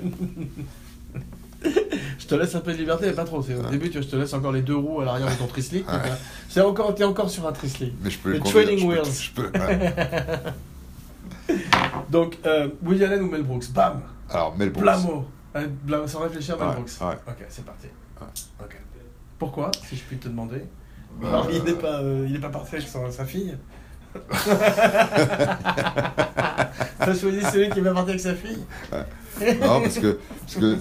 [2.18, 3.38] Je te laisse un peu de liberté, mais pas trop.
[3.40, 5.44] Au début, tu vois, je te laisse encore les deux roues à l'arrière de ton.
[5.46, 5.82] Ouais.
[6.48, 7.92] C'est encore, t'es encore sur un Trislick.
[8.02, 9.12] Mais je peux conduire, training je peux- wheels.
[9.20, 9.30] Je
[11.52, 11.54] peux.
[12.10, 13.70] Donc, euh, Woody Allen ou Mel Brooks?
[13.72, 14.00] Bam
[14.30, 14.84] Alors, Mel Brooks.
[14.84, 15.26] Blamo
[15.84, 16.90] Blamo, Sans réfléchir, Mel Ouais, Brooks.
[17.00, 17.14] ouais.
[17.28, 17.86] Ok, c'est parti.
[18.20, 18.26] Ouais.
[18.64, 18.76] Ok.
[19.38, 20.62] Pourquoi, si je puis te demander?
[21.20, 23.56] Bah, Alors, il n'est pas, euh, il n'est pas parti avec son- sa fille
[26.98, 28.58] T'as choisi celui qui va partir avec sa fille
[29.60, 30.76] Non, parce que, parce que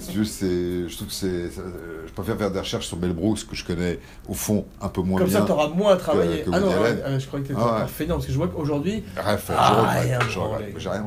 [0.88, 1.26] je trouve que c'est.
[1.26, 4.88] euh, Je préfère faire des recherches sur Mel Brooks que je connais au fond un
[4.88, 5.40] peu moins Comme bien.
[5.40, 6.42] ça, t'auras moins à travailler.
[6.42, 6.74] que ah non, ouais,
[7.04, 9.94] euh, je croyais que t'étais Ah encore feignant, parce que je vois qu'aujourd'hui, Bref, Ah,
[10.28, 10.74] je regrette.
[10.78, 11.04] J'ai rien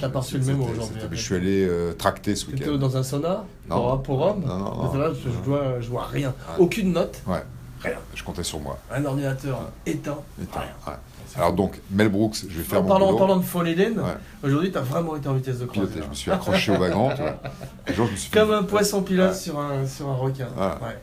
[0.00, 1.00] T'as pas reçu le mémo aujourd'hui.
[1.12, 2.78] Je suis allé euh, tracter ce t'étais week-end.
[2.78, 3.76] dans un sauna Non.
[3.76, 4.42] pour, pour homme.
[4.44, 4.94] Non, non, non.
[4.98, 6.34] Là, je, vois, je vois rien.
[6.58, 7.44] Aucune note, Ouais,
[7.82, 7.96] rien.
[8.14, 8.76] je comptais sur moi.
[8.92, 10.96] Un ordinateur éteint, Éteint, rien.
[11.34, 13.42] Alors donc, Mel Brooks, je vais faire En mon parlant, en parlant de
[13.80, 14.14] In, Ouais.
[14.44, 16.04] aujourd'hui, t'as vraiment été en vitesse de croisière.
[16.04, 17.36] je me suis accroché au wagon, tu vois.
[17.88, 19.34] Un jour, je me suis fait- Comme un poisson pilote Ouais.
[19.34, 20.48] sur, un, sur un requin.
[20.56, 20.96] Voilà, Ouais.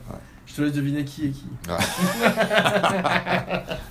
[0.54, 1.46] Je te laisse deviner qui est qui.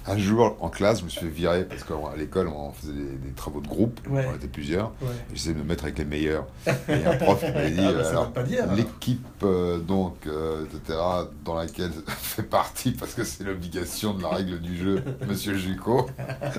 [0.07, 3.01] Un jour, en classe, je me suis fait virer parce qu'à l'école, on faisait des,
[3.29, 4.27] des travaux de groupe, Ouais.
[4.31, 4.93] on était plusieurs.
[5.03, 5.09] Ouais.
[5.35, 6.47] J'essayais de me mettre avec les meilleurs.
[6.89, 8.75] Et un prof qui m'avait dit, Ah bah, dire, alors.
[8.77, 10.99] l'équipe, euh, donc, euh, etc.,
[11.45, 16.07] dans laquelle fait partie, parce que c'est l'obligation de la règle du jeu, Monsieur Jucot,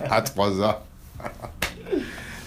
[0.10, 0.80] à 3A.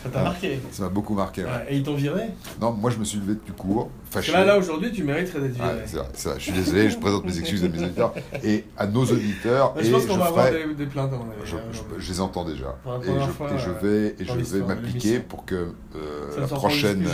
[0.03, 0.61] Ça t'a marqué.
[0.71, 1.43] Ça m'a beaucoup marqué.
[1.45, 1.51] ouais.
[1.51, 1.67] Ouais.
[1.71, 2.23] Et ils t'ont viré
[2.61, 4.33] Non, moi, je me suis levé du cours, Parce fâché.
[4.33, 5.69] que là, là aujourd'hui, tu mériterais d'être viré.
[5.69, 6.39] Ouais, c'est vrai, c'est vrai.
[6.39, 9.75] Je suis désolé, je présente mes excuses à mes auditeurs et à nos auditeurs.
[9.81, 11.11] Et je pense qu'on va avoir des, des plaintes.
[11.45, 11.61] Je, hein,
[11.99, 12.77] je- les entends déjà.
[12.87, 15.55] Et je, fois, et je euh, vais, et je vais m'appliquer pour que
[15.97, 17.05] euh, la prochaine.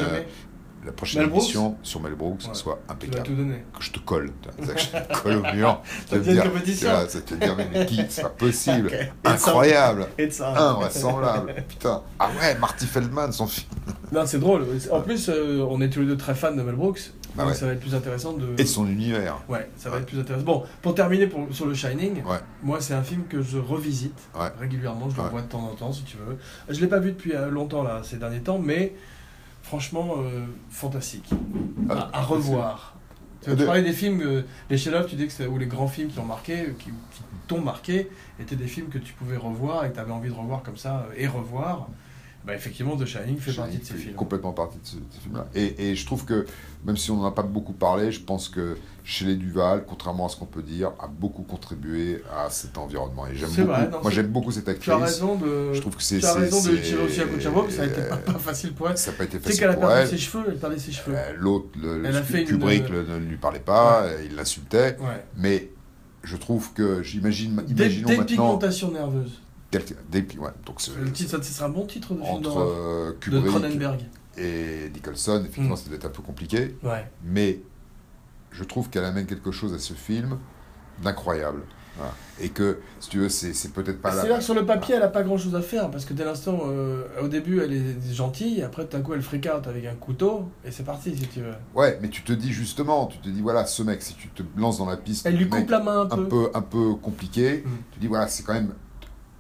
[0.85, 2.55] La prochaine Mel émission sur Mel Brooks Ouais.
[2.55, 3.23] soit Tu impeccable.
[3.27, 3.65] tout donner.
[3.79, 4.31] Que je te colle.
[4.43, 5.81] tu que je te colle au mur.
[6.11, 8.89] Ça te dire- tu vois, Ça te dire, mais, mais qui C'est pas possible.
[8.93, 9.09] Ok.
[9.25, 10.07] Incroyable.
[10.19, 10.51] Et de ça.
[10.71, 11.55] Invraisemblable.
[11.69, 12.03] Putain.
[12.19, 13.69] Ah ouais, Marty Feldman, son film.
[14.11, 14.67] Non, c'est drôle.
[14.91, 17.13] En plus, euh, on est tous les deux très fans de Mel Brooks.
[17.35, 17.59] Bah donc ouais.
[17.59, 18.47] ça va être plus intéressant de.
[18.59, 19.39] Et de son univers.
[19.49, 20.03] Ouais, ça va Ouais.
[20.03, 20.45] être plus intéressant.
[20.45, 22.23] Bon, pour terminer pour, sur le Shining,
[22.63, 24.19] moi c'est un film que je revisite
[24.61, 26.37] régulièrement, je le vois de temps en temps si tu veux.
[26.69, 28.93] Je l'ai pas vu depuis euh, longtemps là, ces derniers temps, mais
[29.63, 31.31] franchement, euh, fantastique.
[31.89, 32.97] Ah, à, à revoir.
[33.43, 35.67] Tu, vois, De- parlais des films, euh, les chefs-d'œuvre, tu dis que c'est ou les
[35.67, 38.09] grands films qui ont marqué, euh, qui, qui t'ont marqué,
[38.41, 40.77] étaient des films que tu pouvais revoir et que tu avais envie de revoir comme
[40.77, 41.89] ça euh, et revoir.
[42.45, 44.15] Bah, effectivement, The Shining fait partie de ces films.
[44.15, 45.47] complètement partie de ce, ce film-là.
[45.55, 46.45] Et, et je trouve que,
[46.85, 50.29] même si on n'en a pas beaucoup parlé, je pense que Shelley Duval, contrairement à
[50.29, 53.27] ce qu'on peut dire, a beaucoup contribué à cet environnement.
[53.29, 53.73] Et j'aime C'est beaucoup.
[53.75, 55.15] vrai, non, moi, j'aime beaucoup cette Tu as actrice.
[55.15, 55.73] raison de.
[55.73, 56.19] Je trouve que c'est.
[56.19, 57.87] Tu as raison de lui tirer aussi à coup de chapeau, parce que ça a
[57.87, 58.99] été pas, pas facile pour elle.
[58.99, 60.09] Ça n'a pas été Tu sais facile qu'elle a pour perdu elle.
[60.09, 61.15] ses cheveux, elle perdait ses cheveux.
[61.17, 64.97] Euh, L'autre, le, Elle a fait Kubrick ne lui parlait pas, il l'insultait.
[65.01, 65.25] Ouais.
[65.37, 65.71] Mais
[66.25, 68.23] je trouve que, j'imagine, imaginons maintenant.
[68.25, 69.41] Dépigmentation nerveuse.
[69.73, 72.59] Dépli- ouais, donc c'est- Le titre, ça, ce sera un bon titre de film entre
[72.59, 74.01] euh, De Kubrick Cronenberg.
[74.37, 75.77] et Nicholson, effectivement, Mm.
[75.77, 76.77] ça devait être un peu compliqué.
[76.83, 77.11] Ouais.
[77.25, 77.61] mais
[78.51, 80.39] je trouve qu'elle amène quelque chose à ce film
[81.03, 81.63] d'incroyable.
[81.97, 82.13] Voilà.
[82.41, 84.29] Et que, si tu veux, c'est c'est peut-être pas C'est la...
[84.31, 86.25] là que sur le papier, elle a pas grand chose à faire parce que dès
[86.25, 89.85] l'instant, euh, au début, elle est gentille, après, tout d'un coup, elle freak out avec
[89.85, 91.53] un couteau et c'est parti si tu veux.
[91.75, 94.43] Ouais, mais tu te dis justement, tu te dis, voilà, ce mec, si tu te
[94.57, 96.15] lances dans la piste, Elle lui mec coupe la main un peu.
[96.15, 97.71] un peu, un peu compliqué, Mm.
[97.93, 98.73] tu dis, voilà, c'est quand même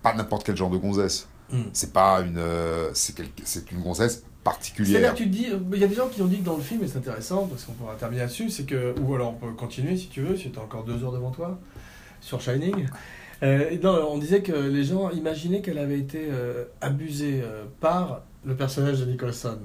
[0.02, 1.28] pas n'importe quel genre de gonzesse.
[1.52, 1.62] Mm.
[1.72, 2.38] C'est pas une...
[2.38, 3.28] euh, c'est quel-
[3.72, 5.14] une gonzesse particulière.
[5.14, 6.82] tu te dis, il y a des gens qui ont dit que dans le film,
[6.82, 9.96] et c'est intéressant parce qu'on pourra terminer là-dessus, c'est que, ou alors on peut continuer
[9.96, 11.58] si tu veux, si tu as encore deux heures devant toi,
[12.20, 12.86] sur Shining.
[13.42, 17.64] Euh, et non, on disait que les gens imaginaient qu'elle avait été euh, abusée euh,
[17.80, 19.58] par le personnage de Nicholson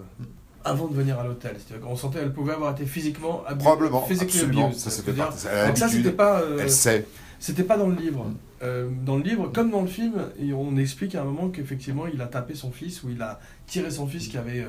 [0.64, 1.56] avant de venir à l'hôtel.
[1.82, 3.66] Qu'on sentait qu'elle pouvait avoir été physiquement abusée.
[3.66, 5.50] Probablement, absolument, abused, ça.
[5.52, 7.06] Elle c'était pas, euh, elle sait.
[7.40, 8.26] C'était pas dans le livre.
[8.64, 10.14] Euh, dans le livre, comme dans le film,
[10.56, 13.92] on explique à un moment qu'effectivement, il a tapé son fils, ou il a tiré
[13.92, 14.62] son fils qui avait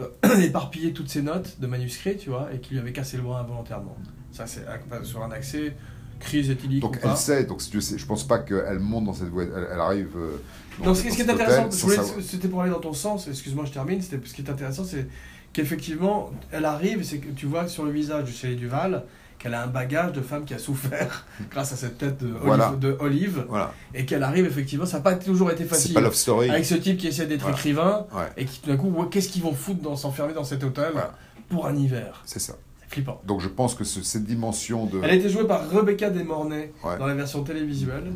[0.00, 3.16] euh, euh, éparpillé toutes ses notes de manuscrits, tu vois, et qui lui avait cassé
[3.16, 3.96] le bras involontairement.
[4.32, 4.64] Ça, c'est
[5.04, 5.76] sur un accès,
[6.18, 7.16] crise éthylique Donc ou elle pas.
[7.16, 9.80] sait, donc si tu sais, je pense pas qu'elle monte dans cette voie, elle, elle
[9.80, 10.10] arrive.
[10.16, 10.36] euh,
[10.80, 11.70] dans- Donc, ce dans qui ce qui est intéressant,
[12.20, 15.06] c'était pour aller dans ton sens, excuse-moi, je termine, ce qui est intéressant, c'est
[15.52, 19.04] qu'effectivement, elle arrive, c'est que tu vois sur le visage de Shelley Duval,
[19.40, 22.68] qu'elle a un bagage de femme qui a souffert grâce à cette tête de Voilà.
[22.68, 23.72] Olive, de Olive, Voilà.
[23.94, 25.94] et qu'elle arrive effectivement, ça n'a pas toujours été facile.
[25.94, 26.50] pas Love Story.
[26.50, 27.56] Avec ce type qui essaie d'être Voilà.
[27.56, 30.62] écrivain, Ouais, et qui tout d'un coup, qu'est-ce qu'ils vont foutre dans s'enfermer dans cet
[30.62, 30.92] hôtel
[31.48, 32.22] pour un hiver?
[32.26, 32.54] C'est ça.
[32.88, 33.20] Flippant.
[33.24, 35.00] Donc je pense que ce- cette dimension de.
[35.02, 36.98] Elle a été jouée par Rebecca Desmornay Ouais.
[36.98, 38.12] dans la version télévisuelle.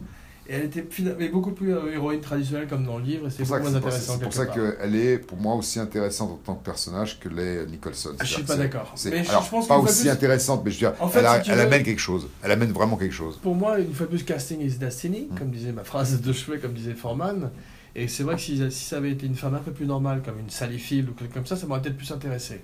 [0.46, 0.86] Et elle était
[1.18, 4.12] mais beaucoup plus euh, héroïne traditionnelle comme dans le livre, et c'est beaucoup moins intéressant.
[4.18, 7.64] c'est pour ça qu'elle est pour moi aussi intéressante en tant que personnage que l'est
[7.66, 8.10] Nicholson.
[8.18, 8.94] Ah, je suis pas d'accord.
[9.06, 11.20] Mais je- alors, je pense pas aussi plus- intéressante, mais je veux dire, En fait,
[11.20, 12.28] elle, a- si tu elle veux- amène quelque chose.
[12.42, 13.38] Elle amène vraiment quelque chose.
[13.42, 15.38] Pour moi, une fois plus, casting is destiny, Mm.
[15.38, 17.50] comme disait ma phrase de chevet, comme disait Foreman.
[17.96, 20.20] Et c'est vrai que si, si ça avait été une femme un peu plus normale,
[20.22, 22.62] comme une Sally Field ou quelque comme ça, ça m'aurait peut-être plus intéressé.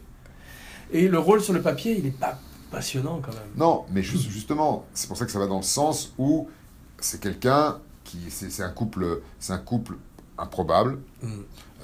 [0.93, 2.39] Et le rôle sur le papier, il n'est pas
[2.71, 3.41] passionnant quand même.
[3.57, 6.49] Non, mais ju- justement, c'est pour ça que ça va dans le sens où
[7.01, 9.95] c'est quelqu'un qui, c'est c'est un couple, c'est un couple
[10.39, 10.99] improbable.
[11.23, 11.29] Mm.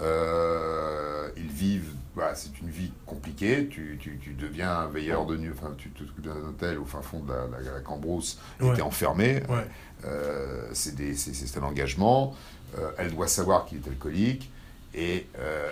[0.03, 3.69] Euh, ils vivent, voilà, c'est une vie compliquée.
[3.69, 7.01] Tu, tu, tu deviens un veilleur de nuit, enfin, tu t'occupes d'un hôtel au fin
[7.03, 8.75] fond de la, la, la Cambrousse, Ouais.
[8.75, 9.43] t'es enfermé.
[9.49, 9.67] Ouais.
[10.05, 12.35] Euh, c'est des- c'est- c'est un engagement.
[12.79, 14.51] Euh, elle doit savoir qu'il est alcoolique
[14.95, 15.27] et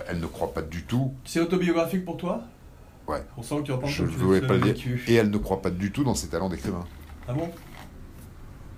[0.07, 1.13] elle ne croit pas du tout.
[1.25, 2.43] C'est autobiographique pour toi?
[3.07, 3.23] Ouais.
[3.37, 4.99] On sent que tu en penses Je ne tu voulais pas le dire.
[5.07, 6.85] Et elle ne croit pas du tout dans ses talents d'écrivain.
[7.27, 7.49] Ah bon?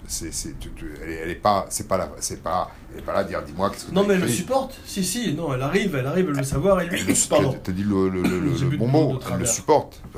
[0.10, 0.56] C'est, c'est,
[1.04, 3.24] elle, est, elle est pas, c'est pas là, c'est pas, elle est pas là à
[3.26, 4.80] dire, dis-moi qu'est-ce que Non, mais elle le supporte.
[4.86, 6.80] Si, si, non, elle arrive, elle arrive, elle veut savoir.
[6.80, 7.56] Et lui, Elle le- pardon.
[7.62, 10.02] T'as dit le, le, le, le- le bon mot, elle le supporte.
[10.14, 10.18] Que,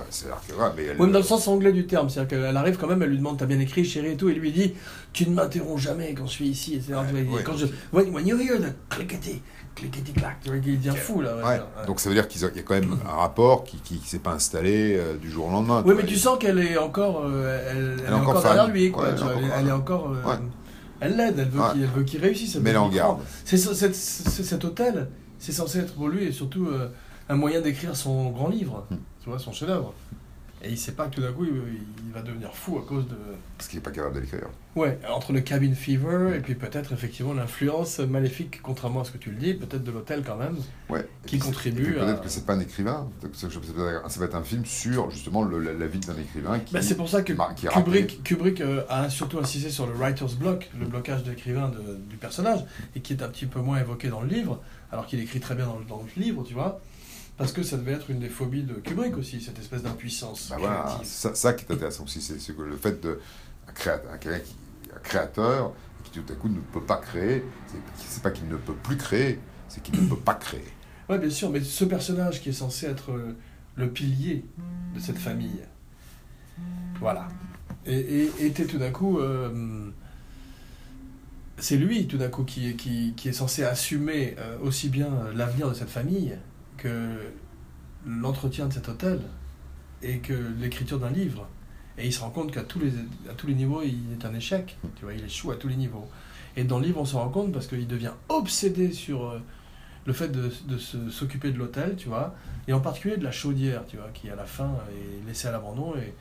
[0.53, 2.85] ouais, mais elle, Oui, mais dans le sens anglais du terme, c'est-à-dire qu'elle arrive quand
[2.87, 4.73] même, elle lui demande T'as bien écrit, chérie et tout, et lui dit
[5.11, 6.93] Tu ne m'interromps jamais quand je suis ici, etc.
[7.11, 7.43] Ouais, ouais.
[7.43, 7.65] Quand je.
[7.91, 9.41] When, when you hear the clickety,
[9.83, 11.35] il devient fou là.
[11.35, 11.49] ouais, Ouais.
[11.49, 11.85] ouais.
[11.87, 14.19] Donc ça veut dire qu'il y a quand même un rapport qui, qui, qui s'est
[14.19, 15.83] pas installé euh, du jour au lendemain.
[15.85, 18.53] Oui, mais tu sens qu'elle est encore, euh, elle, elle est encore encore fan.
[18.55, 19.05] derrière lui, quoi.
[19.09, 20.35] Ouais, tu vois, elle est encore euh.
[21.01, 22.55] Elle l'aide, elle veut qu'il réussisse.
[22.55, 23.19] elle Mais elle en garde.
[23.45, 26.89] C'est cet hôtel, c'est censé être pour lui et surtout euh,
[27.29, 28.95] un moyen d'écrire son grand livre, Hmm.
[29.23, 29.93] tu vois, son chef-d'œuvre.
[30.61, 31.51] Et il sait pas que tout d'un coup, il,
[32.05, 33.15] il va devenir fou à cause de.
[33.57, 34.41] Parce qu'il n'est pas capable de l'écrire.
[34.75, 39.17] Ouais, entre le cabin fever et puis peut-être effectivement l'influence maléfique, contrairement à ce que
[39.17, 40.57] tu le dis, peut-être de l'hôtel quand même.
[40.89, 41.07] Ouais.
[41.25, 43.07] Qui Et contribue Peut-être à- que c'est pas un écrivain.
[43.37, 43.47] Ça
[44.19, 46.73] va être- un film sur justement le- la, la vie d'un écrivain qui.
[46.73, 47.69] Bah, c'est pour ça que qui est.
[47.69, 52.17] Kubrick, Kubrick euh, a surtout insisté sur le writer's block, le blocage d'écrivain de- du
[52.17, 55.39] personnage, et qui est un petit peu moins évoqué dans le livre, alors qu'il écrit
[55.39, 56.81] très bien dans le livre, tu vois.
[57.39, 60.57] Parce que ça devait être une des phobies de Kubrick aussi, cette espèce d'impuissance Bah
[60.59, 63.17] voilà, ça, ça qui est intéressant aussi, c'est que le fait de
[63.65, 65.73] un créateur, un, créateur
[66.03, 67.45] qui tout à coup ne peut pas créer,
[67.95, 70.65] c'est pas qu'il ne peut plus créer, c'est qu'il ne peut pas créer.
[71.07, 73.33] Ouais, bien sûr, mais ce personnage qui est censé être euh,
[73.77, 74.43] le pilier
[74.93, 75.61] de cette famille,
[76.99, 77.29] voilà,
[77.85, 79.89] et, était tout d'un coup, euh,
[81.57, 85.09] c'est lui tout d'un coup qui, est- qui, qui est censé assumer euh, aussi bien
[85.33, 86.35] l'avenir de cette famille
[86.81, 87.17] que
[88.07, 89.19] l'entretien de cet hôtel
[90.01, 91.47] et que l'écriture d'un livre.
[91.97, 92.89] Et il se rend compte qu'à tous les,
[93.29, 94.77] à tous les niveaux, il est un échec.
[94.95, 96.09] Tu vois, il échoue à tous les niveaux.
[96.55, 99.39] Et dans le livre, on se rend compte parce qu'il devient obsédé sur euh,
[100.05, 102.35] le fait de, de s'occuper de l'hôtel, tu vois,
[102.67, 105.51] et en particulier de la chaudière, tu vois, qui à la fin est laissée à
[105.51, 105.93] l'abandon.
[105.97, 106.13] Et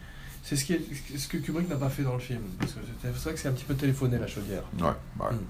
[0.43, 2.41] c'est ce, qui est- ce que Kubrick n'a pas fait dans le film.
[2.59, 4.63] Parce que c'est vrai que c'est un petit peu téléphoné, la chaudière.
[4.81, 5.37] Ouais, bah, ouais.
[5.37, 5.41] Mm.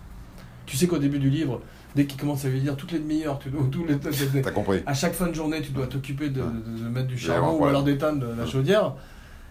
[0.66, 1.62] Tu sais qu'au début du livre,
[1.94, 3.98] dès qu'il commence à lui dire toutes les demi-heures, tu dois- tous les,
[4.42, 4.82] t'as compris.
[4.86, 6.48] à chaque fin de journée, tu dois t'occuper de, Ouais.
[6.48, 8.94] de- de mettre du charbon ou alors d'éteindre la chaudière.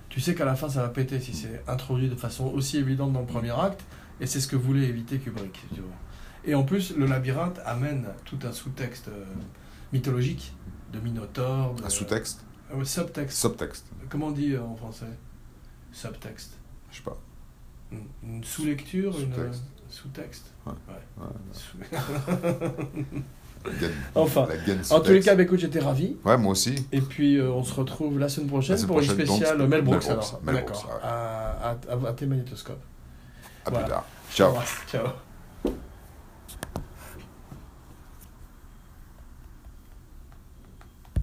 [0.09, 3.11] Tu sais qu'à la fin, ça va péter si c'est introduit de façon aussi évidente
[3.13, 3.83] dans le premier acte.
[4.19, 5.53] Et c'est ce que voulait éviter Kubrick.
[5.73, 5.91] tu vois.
[6.45, 9.25] Et en plus, le labyrinthe amène tout un sous-texte euh,
[9.93, 10.53] mythologique
[10.93, 11.75] de Minotaure.
[11.75, 13.37] De, Un sous-texte, Euh, subtexte.
[13.37, 15.05] subtexte, Comment on dit euh, en français?
[15.91, 16.53] Subtexte.
[16.91, 17.17] je sais pas.
[17.91, 19.29] Une, une sous-lecture, une
[20.01, 20.45] Sous-texte.
[20.65, 20.73] Ouais.
[21.17, 21.97] Ouais.
[23.79, 24.47] Gaine- Enfin,
[24.91, 26.15] En tous les cas, bah, écoute, j'étais ravi.
[26.23, 26.87] Ouais, moi aussi.
[26.91, 29.35] Et puis, euh, on se retrouve la semaine prochaine La semaine pour une prochaine, donc,
[29.37, 29.81] spéciale Mel Brooks.
[29.81, 30.39] Mel Brooks, alors.
[30.43, 30.81] Mel D'accord.
[30.83, 30.99] Brooks, ouais.
[31.03, 32.83] À, à, à, à tes magnétoscopes.
[33.65, 33.85] À Voilà.
[33.85, 34.05] plus tard.
[34.31, 34.53] Ciao.
[34.89, 35.07] Ciao.